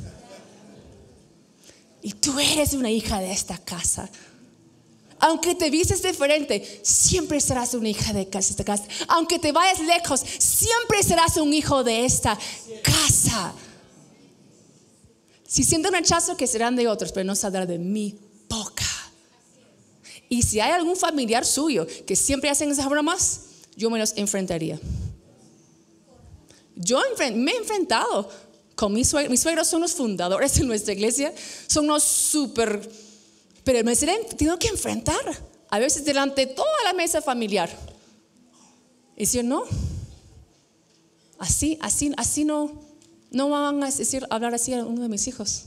Y 2.02 2.12
tú 2.14 2.38
eres 2.38 2.72
una 2.72 2.90
hija 2.90 3.20
de 3.20 3.30
esta 3.30 3.58
casa. 3.58 4.08
Aunque 5.20 5.54
te 5.54 5.68
vistes 5.68 6.02
diferente, 6.02 6.80
siempre 6.82 7.40
serás 7.40 7.74
una 7.74 7.90
hija 7.90 8.12
de 8.14 8.26
esta 8.32 8.64
casa. 8.64 8.84
Aunque 9.08 9.38
te 9.38 9.52
vayas 9.52 9.80
lejos, 9.80 10.20
siempre 10.38 11.02
serás 11.02 11.36
un 11.36 11.52
hijo 11.52 11.84
de 11.84 12.06
esta 12.06 12.38
casa. 12.82 13.52
Si 15.50 15.64
sienten 15.64 15.92
rechazo, 15.92 16.36
que 16.36 16.46
serán 16.46 16.76
de 16.76 16.86
otros, 16.86 17.10
pero 17.10 17.24
no 17.24 17.34
saldrá 17.34 17.66
de 17.66 17.76
mi 17.76 18.16
boca. 18.48 18.84
Y 20.28 20.42
si 20.42 20.60
hay 20.60 20.70
algún 20.70 20.94
familiar 20.94 21.44
suyo 21.44 21.88
que 22.06 22.14
siempre 22.14 22.50
hacen 22.50 22.70
esas 22.70 22.88
bromas, 22.88 23.40
yo 23.74 23.90
me 23.90 23.98
los 23.98 24.12
enfrentaría. 24.16 24.78
Yo 26.76 27.00
me 27.18 27.50
he 27.50 27.56
enfrentado 27.56 28.30
con 28.76 28.92
mis 28.92 29.08
suegros. 29.08 29.32
Mis 29.32 29.40
suegros 29.40 29.66
son 29.66 29.80
los 29.80 29.92
fundadores 29.92 30.54
de 30.54 30.64
nuestra 30.66 30.92
iglesia, 30.92 31.34
son 31.66 31.88
los 31.88 32.04
súper... 32.04 32.88
Pero 33.64 33.82
me 33.82 33.96
tengo 33.96 34.56
que 34.56 34.68
enfrentar, 34.68 35.18
a 35.68 35.78
veces 35.80 36.04
delante 36.04 36.46
de 36.46 36.54
toda 36.54 36.84
la 36.84 36.92
mesa 36.92 37.20
familiar. 37.20 37.76
Y 39.16 39.22
decir, 39.22 39.44
no, 39.44 39.64
así, 41.40 41.76
así, 41.80 42.12
así 42.16 42.44
no, 42.44 42.89
no 43.30 43.48
van 43.48 43.82
a 43.82 43.90
decir, 43.90 44.26
hablar 44.30 44.54
así 44.54 44.74
a 44.74 44.84
uno 44.84 45.02
de 45.02 45.08
mis 45.08 45.26
hijos. 45.28 45.64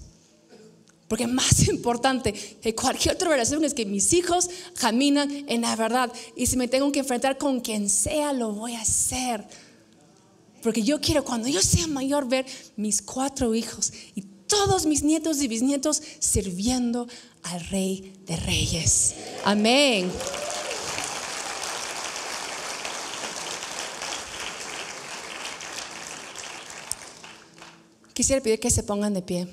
Porque 1.07 1.28
más 1.28 1.68
importante 1.68 2.34
que 2.34 2.76
cualquier 2.76 3.16
otra 3.16 3.30
relación 3.30 3.64
es 3.64 3.74
que 3.74 3.86
mis 3.86 4.14
hijos 4.14 4.49
caminan 4.80 5.30
en 5.47 5.61
la 5.61 5.76
verdad. 5.76 6.11
Y 6.36 6.47
si 6.47 6.57
me 6.57 6.68
tengo 6.68 6.91
que 6.91 6.99
enfrentar 6.99 7.38
con 7.38 7.61
quien 7.61 7.89
sea, 7.89 8.34
lo 8.34 8.51
voy 8.51 8.76
a 8.76 8.82
hacer. 8.82 9.45
Porque 10.61 10.82
yo 10.82 10.99
quiero 11.01 11.24
cuando 11.24 11.47
yo 11.49 11.61
sea 11.61 11.88
mayor 11.88 12.28
ver 12.28 12.45
mis 12.78 13.01
cuatro 13.01 13.53
hijos 13.53 13.91
y 14.16 14.22
todos 14.47 14.86
mis 14.86 15.03
nietos 15.03 15.41
y 15.41 15.47
bisnietos 15.47 16.01
sirviendo 16.20 17.07
al 17.43 17.59
Rey 17.68 18.14
de 18.26 18.38
Reyes. 18.38 19.16
Amén. 19.43 20.09
Quisiera 28.14 28.43
pedir 28.43 28.59
que 28.59 28.70
se 28.70 28.84
pongan 28.84 29.14
de 29.14 29.22
pie. 29.24 29.47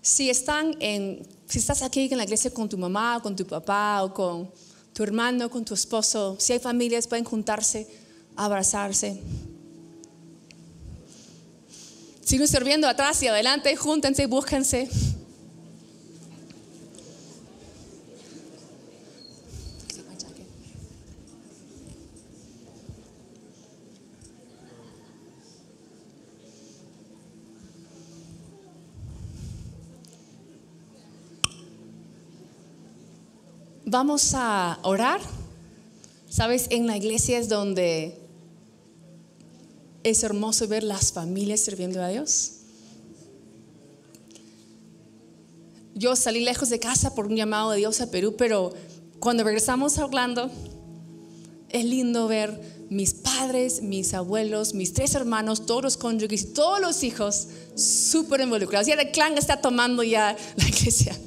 Si 0.00 0.28
están 0.28 0.74
en, 0.80 1.26
si 1.46 1.58
estás 1.58 1.82
aquí 1.82 2.08
en 2.10 2.16
la 2.16 2.24
iglesia 2.24 2.50
con 2.52 2.68
tu 2.68 2.76
mamá, 2.76 3.20
con 3.22 3.36
tu 3.36 3.46
papá 3.46 4.02
o 4.02 4.12
con 4.12 4.50
tu 4.92 5.02
hermano, 5.02 5.48
con 5.48 5.64
tu 5.64 5.74
esposo, 5.74 6.36
si 6.38 6.54
hay 6.54 6.58
familias 6.58 7.06
pueden 7.06 7.24
juntarse, 7.24 7.86
abrazarse. 8.34 9.20
Siguen 12.24 12.48
sirviendo 12.48 12.88
atrás 12.88 13.22
y 13.22 13.26
adelante, 13.26 13.76
júntense, 13.76 14.26
búsquense. 14.26 14.88
Vamos 33.84 34.32
a 34.34 34.78
orar. 34.84 35.20
Sabes, 36.30 36.68
en 36.70 36.86
la 36.86 36.96
iglesia 36.96 37.38
es 37.38 37.50
donde 37.50 38.21
es 40.04 40.22
hermoso 40.22 40.68
ver 40.68 40.82
las 40.82 41.12
familias 41.12 41.60
sirviendo 41.60 42.02
a 42.02 42.08
Dios. 42.08 42.52
Yo 45.94 46.16
salí 46.16 46.40
lejos 46.40 46.70
de 46.70 46.80
casa 46.80 47.14
por 47.14 47.26
un 47.26 47.36
llamado 47.36 47.70
de 47.70 47.78
Dios 47.78 48.00
a 48.00 48.10
Perú, 48.10 48.34
pero 48.36 48.72
cuando 49.18 49.44
regresamos 49.44 49.98
a 49.98 50.04
Orlando, 50.04 50.50
es 51.68 51.84
lindo 51.84 52.28
ver 52.28 52.60
mis 52.90 53.14
padres, 53.14 53.82
mis 53.82 54.12
abuelos, 54.12 54.74
mis 54.74 54.92
tres 54.92 55.14
hermanos, 55.14 55.64
todos 55.64 55.82
los 55.82 55.96
cónyuges 55.96 56.52
todos 56.52 56.80
los 56.80 57.02
hijos 57.02 57.48
súper 57.74 58.40
involucrados. 58.40 58.88
Y 58.88 58.92
el 58.92 59.10
clan 59.10 59.38
está 59.38 59.60
tomando 59.60 60.02
ya 60.02 60.36
la 60.56 60.68
iglesia. 60.68 61.18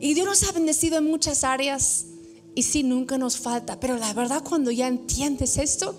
Y 0.00 0.14
Dios 0.14 0.26
nos 0.26 0.42
ha 0.44 0.52
bendecido 0.52 0.96
en 0.96 1.04
muchas 1.04 1.44
áreas 1.44 2.06
y 2.54 2.62
sí, 2.62 2.82
nunca 2.82 3.18
nos 3.18 3.38
falta. 3.38 3.78
Pero 3.78 3.96
la 3.96 4.12
verdad, 4.12 4.42
cuando 4.42 4.70
ya 4.70 4.88
entiendes 4.88 5.58
esto, 5.58 5.94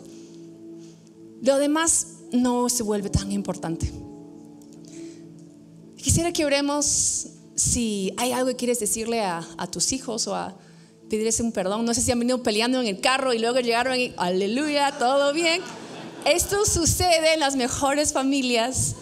lo 1.41 1.58
demás 1.58 2.08
no 2.32 2.70
se 2.70 2.84
vuelve 2.84 3.10
tan 3.10 3.32
importante. 3.32 3.91
Quisiera 5.97 6.32
que 6.32 6.45
oremos 6.45 7.28
si 7.56 8.14
hay 8.18 8.32
algo 8.32 8.49
que 8.49 8.56
quieres 8.56 8.80
decirle 8.80 9.22
a, 9.22 9.45
tus 9.72 9.91
hijos 9.91 10.28
o 10.28 10.36
a 10.36 10.56
pedirles 11.10 11.39
un 11.39 11.52
perdón. 11.52 11.86
No 11.86 11.93
sé 11.93 12.02
si 12.02 12.12
han 12.12 12.20
venido 12.20 12.41
peleando 12.41 12.82
en 12.82 12.88
el 12.88 12.99
carro 13.02 13.34
y 13.34 13.39
luego 13.39 13.60
llegaron 13.60 13.99
y 13.99 14.14
aleluya, 14.18 14.97
todo 14.97 15.34
bien. 15.34 15.62
Esto 16.26 16.66
sucede 16.66 17.34
en 17.34 17.39
las 17.39 17.56
mejores 17.56 18.14
familias. 18.14 18.95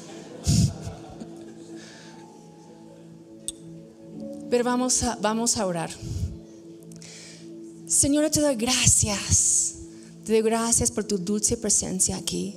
Pero 4.50 4.64
vamos 4.64 5.04
a, 5.04 5.18
vamos 5.22 5.58
a 5.58 5.66
orar. 5.66 5.92
Señor, 7.90 8.30
te 8.30 8.40
doy 8.40 8.56
gracias. 8.56 9.74
Te 10.24 10.34
doy 10.34 10.44
gracias 10.44 10.92
por 10.92 11.06
tu 11.06 11.18
dulce 11.18 11.58
presencia 11.58 12.18
aquí. 12.18 12.56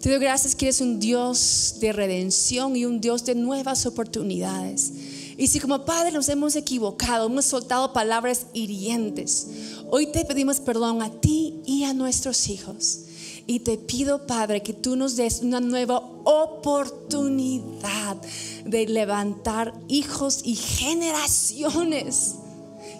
Te 0.00 0.08
doy 0.08 0.20
gracias 0.20 0.54
que 0.54 0.66
eres 0.66 0.80
un 0.80 1.00
Dios 1.00 1.78
de 1.80 1.92
redención 1.92 2.76
y 2.76 2.84
un 2.84 3.00
Dios 3.00 3.24
de 3.24 3.34
nuevas 3.34 3.86
oportunidades. 3.86 4.92
Y 5.36 5.48
si 5.48 5.58
como 5.58 5.84
Padre 5.84 6.12
nos 6.12 6.28
hemos 6.28 6.54
equivocado, 6.54 7.26
hemos 7.26 7.46
soltado 7.46 7.92
palabras 7.92 8.46
hirientes, 8.52 9.48
hoy 9.90 10.12
te 10.12 10.24
pedimos 10.24 10.60
perdón 10.60 11.02
a 11.02 11.10
ti 11.10 11.60
y 11.66 11.82
a 11.82 11.92
nuestros 11.92 12.48
hijos. 12.48 13.00
Y 13.48 13.58
te 13.60 13.78
pido, 13.78 14.28
Padre, 14.28 14.62
que 14.62 14.74
tú 14.74 14.94
nos 14.94 15.16
des 15.16 15.40
una 15.40 15.58
nueva 15.58 15.98
oportunidad 16.22 18.16
de 18.64 18.86
levantar 18.86 19.74
hijos 19.88 20.42
y 20.44 20.54
generaciones 20.54 22.36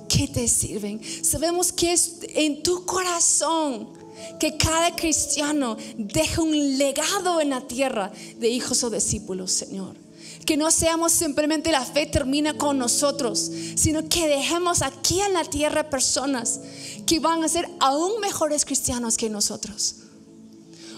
que 0.09 0.29
te 0.29 0.49
sirven. 0.49 1.01
Sabemos 1.23 1.73
que 1.73 1.93
es 1.93 2.17
en 2.35 2.63
tu 2.63 2.85
corazón 2.85 3.89
que 4.39 4.57
cada 4.57 4.95
cristiano 4.95 5.77
deja 5.97 6.43
un 6.43 6.79
legado 6.79 7.41
en 7.41 7.51
la 7.51 7.61
tierra 7.61 8.13
de 8.39 8.49
hijos 8.49 8.83
o 8.85 8.91
discípulos, 8.91 9.53
Señor. 9.53 9.95
Que 10.45 10.57
no 10.57 10.71
seamos 10.71 11.13
simplemente 11.13 11.71
la 11.71 11.85
fe 11.85 12.07
termina 12.07 12.55
con 12.55 12.79
nosotros, 12.79 13.51
sino 13.77 14.09
que 14.09 14.29
dejemos 14.29 14.83
aquí 14.83 15.21
en 15.21 15.35
la 15.35 15.45
tierra 15.45 15.91
personas 15.91 16.61
que 17.07 17.21
van 17.21 17.45
a 17.45 17.49
ser 17.49 17.69
aún 17.81 18.21
mejores 18.21 18.65
cristianos 18.65 19.17
que 19.17 19.29
nosotros. 19.29 19.97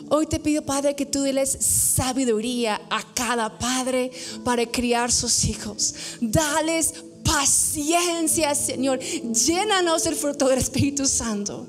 Hoy 0.09 0.27
te 0.27 0.41
pido, 0.41 0.63
Padre, 0.63 0.97
que 0.97 1.07
tú 1.07 1.23
des 1.23 1.51
sabiduría 1.61 2.81
a 2.91 3.03
cada 3.15 3.59
padre 3.59 4.11
para 4.45 4.67
criar 4.67 5.13
sus 5.13 5.45
hijos. 5.45 5.95
Dales 6.21 6.95
paciencia, 7.31 8.55
Señor. 8.55 8.99
Llénanos 8.99 10.05
del 10.05 10.17
fruto 10.17 10.49
del 10.49 10.59
Espíritu 10.59 11.07
Santo. 11.07 11.67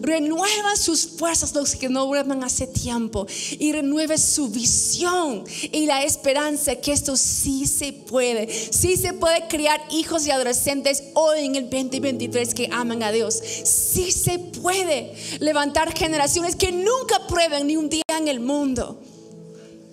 Renueva 0.00 0.74
sus 0.76 1.06
fuerzas 1.06 1.54
los 1.54 1.76
que 1.76 1.88
no 1.88 2.06
duermen 2.06 2.42
hace 2.42 2.66
tiempo 2.66 3.26
y 3.58 3.72
renueve 3.72 4.18
su 4.18 4.48
visión 4.48 5.44
y 5.70 5.86
la 5.86 6.02
esperanza 6.02 6.76
que 6.76 6.92
esto 6.92 7.16
sí 7.16 7.66
se 7.66 7.92
puede. 7.92 8.48
Sí 8.72 8.96
se 8.96 9.12
puede 9.12 9.46
criar 9.46 9.80
hijos 9.90 10.26
y 10.26 10.30
adolescentes 10.30 11.04
hoy 11.14 11.44
en 11.44 11.56
el 11.56 11.70
2023 11.70 12.54
que 12.54 12.68
aman 12.72 13.02
a 13.02 13.12
Dios. 13.12 13.34
Sí 13.64 14.10
se 14.10 14.38
puede 14.38 15.14
levantar 15.38 15.96
generaciones 15.96 16.56
que 16.56 16.72
nunca 16.72 17.26
prueben 17.28 17.66
ni 17.66 17.76
un 17.76 17.88
día 17.88 18.02
en 18.18 18.28
el 18.28 18.40
mundo. 18.40 19.00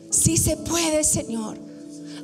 Sí 0.10 0.38
se 0.38 0.58
puede, 0.58 1.04
Señor 1.04 1.75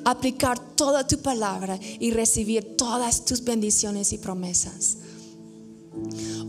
aplicar 0.06 0.60
toda 0.76 1.06
tu 1.06 1.20
palabra 1.20 1.80
y 2.00 2.12
recibir 2.12 2.76
todas 2.78 3.26
tus 3.26 3.44
bendiciones 3.44 4.14
y 4.14 4.18
promesas. 4.18 4.98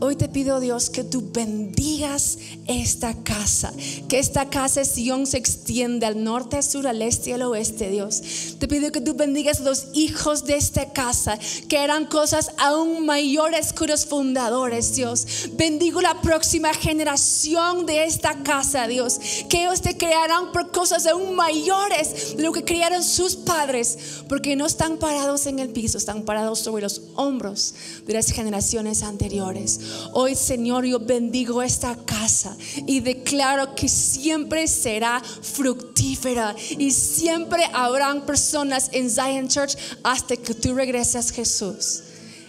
Hoy 0.04 0.16
te 0.16 0.28
pido 0.28 0.58
Dios 0.58 0.90
que 0.90 1.04
tú 1.04 1.30
bendigas 1.32 2.36
esta 2.66 3.14
casa, 3.22 3.72
que 4.08 4.18
esta 4.18 4.50
casa 4.50 4.80
de 4.80 4.86
Sion 4.86 5.28
se 5.28 5.38
extienda 5.38 6.08
al 6.08 6.24
norte, 6.24 6.56
al 6.56 6.64
sur, 6.64 6.88
al 6.88 7.02
este 7.02 7.30
y 7.30 7.34
al 7.34 7.42
oeste, 7.42 7.88
Dios. 7.88 8.20
Te 8.58 8.66
pido 8.66 8.90
que 8.90 9.00
tú 9.00 9.14
bendigas 9.14 9.60
los 9.60 9.86
hijos 9.92 10.44
de 10.44 10.56
esta 10.56 10.92
casa, 10.92 11.38
que 11.68 11.78
harán 11.78 12.06
cosas 12.06 12.50
aún 12.58 13.06
mayores 13.06 13.72
que 13.72 13.86
los 13.86 14.04
fundadores, 14.04 14.96
Dios. 14.96 15.50
Bendigo 15.52 16.00
la 16.00 16.20
próxima 16.20 16.74
generación 16.74 17.86
de 17.86 18.02
esta 18.02 18.42
casa, 18.42 18.88
Dios, 18.88 19.20
que 19.48 19.62
ellos 19.62 19.82
te 19.82 19.96
crearán 19.96 20.50
por 20.50 20.72
cosas 20.72 21.06
aún 21.06 21.36
mayores 21.36 22.36
de 22.36 22.42
lo 22.42 22.50
que 22.50 22.64
crearon 22.64 23.04
sus 23.04 23.36
padres, 23.36 24.24
porque 24.28 24.56
no 24.56 24.66
están 24.66 24.96
parados 24.96 25.46
en 25.46 25.60
el 25.60 25.68
piso, 25.68 25.96
están 25.96 26.24
parados 26.24 26.58
sobre 26.58 26.82
los 26.82 27.02
hombros 27.14 27.76
de 28.04 28.14
las 28.14 28.32
generaciones 28.32 29.04
anteriores. 29.04 29.78
Hoy, 30.12 30.34
Señor, 30.34 30.84
yo 30.84 30.98
bendigo 31.00 31.62
esta 31.62 31.96
casa 31.96 32.56
y 32.86 33.00
declaro 33.00 33.74
que 33.74 33.88
siempre 33.88 34.66
será 34.68 35.20
fructífera 35.20 36.54
y 36.78 36.90
siempre 36.90 37.64
habrán 37.72 38.26
personas 38.26 38.90
en 38.92 39.10
Zion 39.10 39.48
Church 39.48 39.76
hasta 40.04 40.36
que 40.36 40.54
tú 40.54 40.74
regreses, 40.74 41.30
Jesús. 41.30 42.02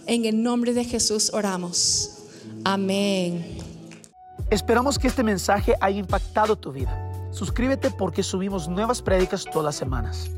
En 0.06 0.26
el 0.26 0.42
nombre 0.42 0.74
de 0.74 0.84
Jesús 0.84 1.32
oramos. 1.34 2.10
Amén. 2.64 3.58
Esperamos 4.50 5.00
que 5.00 5.08
este 5.08 5.24
mensaje 5.24 5.76
haya 5.80 6.00
impactado 6.00 6.56
tu 6.56 6.72
vida. 6.72 7.12
Suscríbete 7.32 7.90
porque 7.90 8.22
subimos 8.22 8.68
nuevas 8.68 9.02
prédicas 9.02 9.46
todas 9.46 9.66
las 9.66 9.76
semanas. 9.76 10.30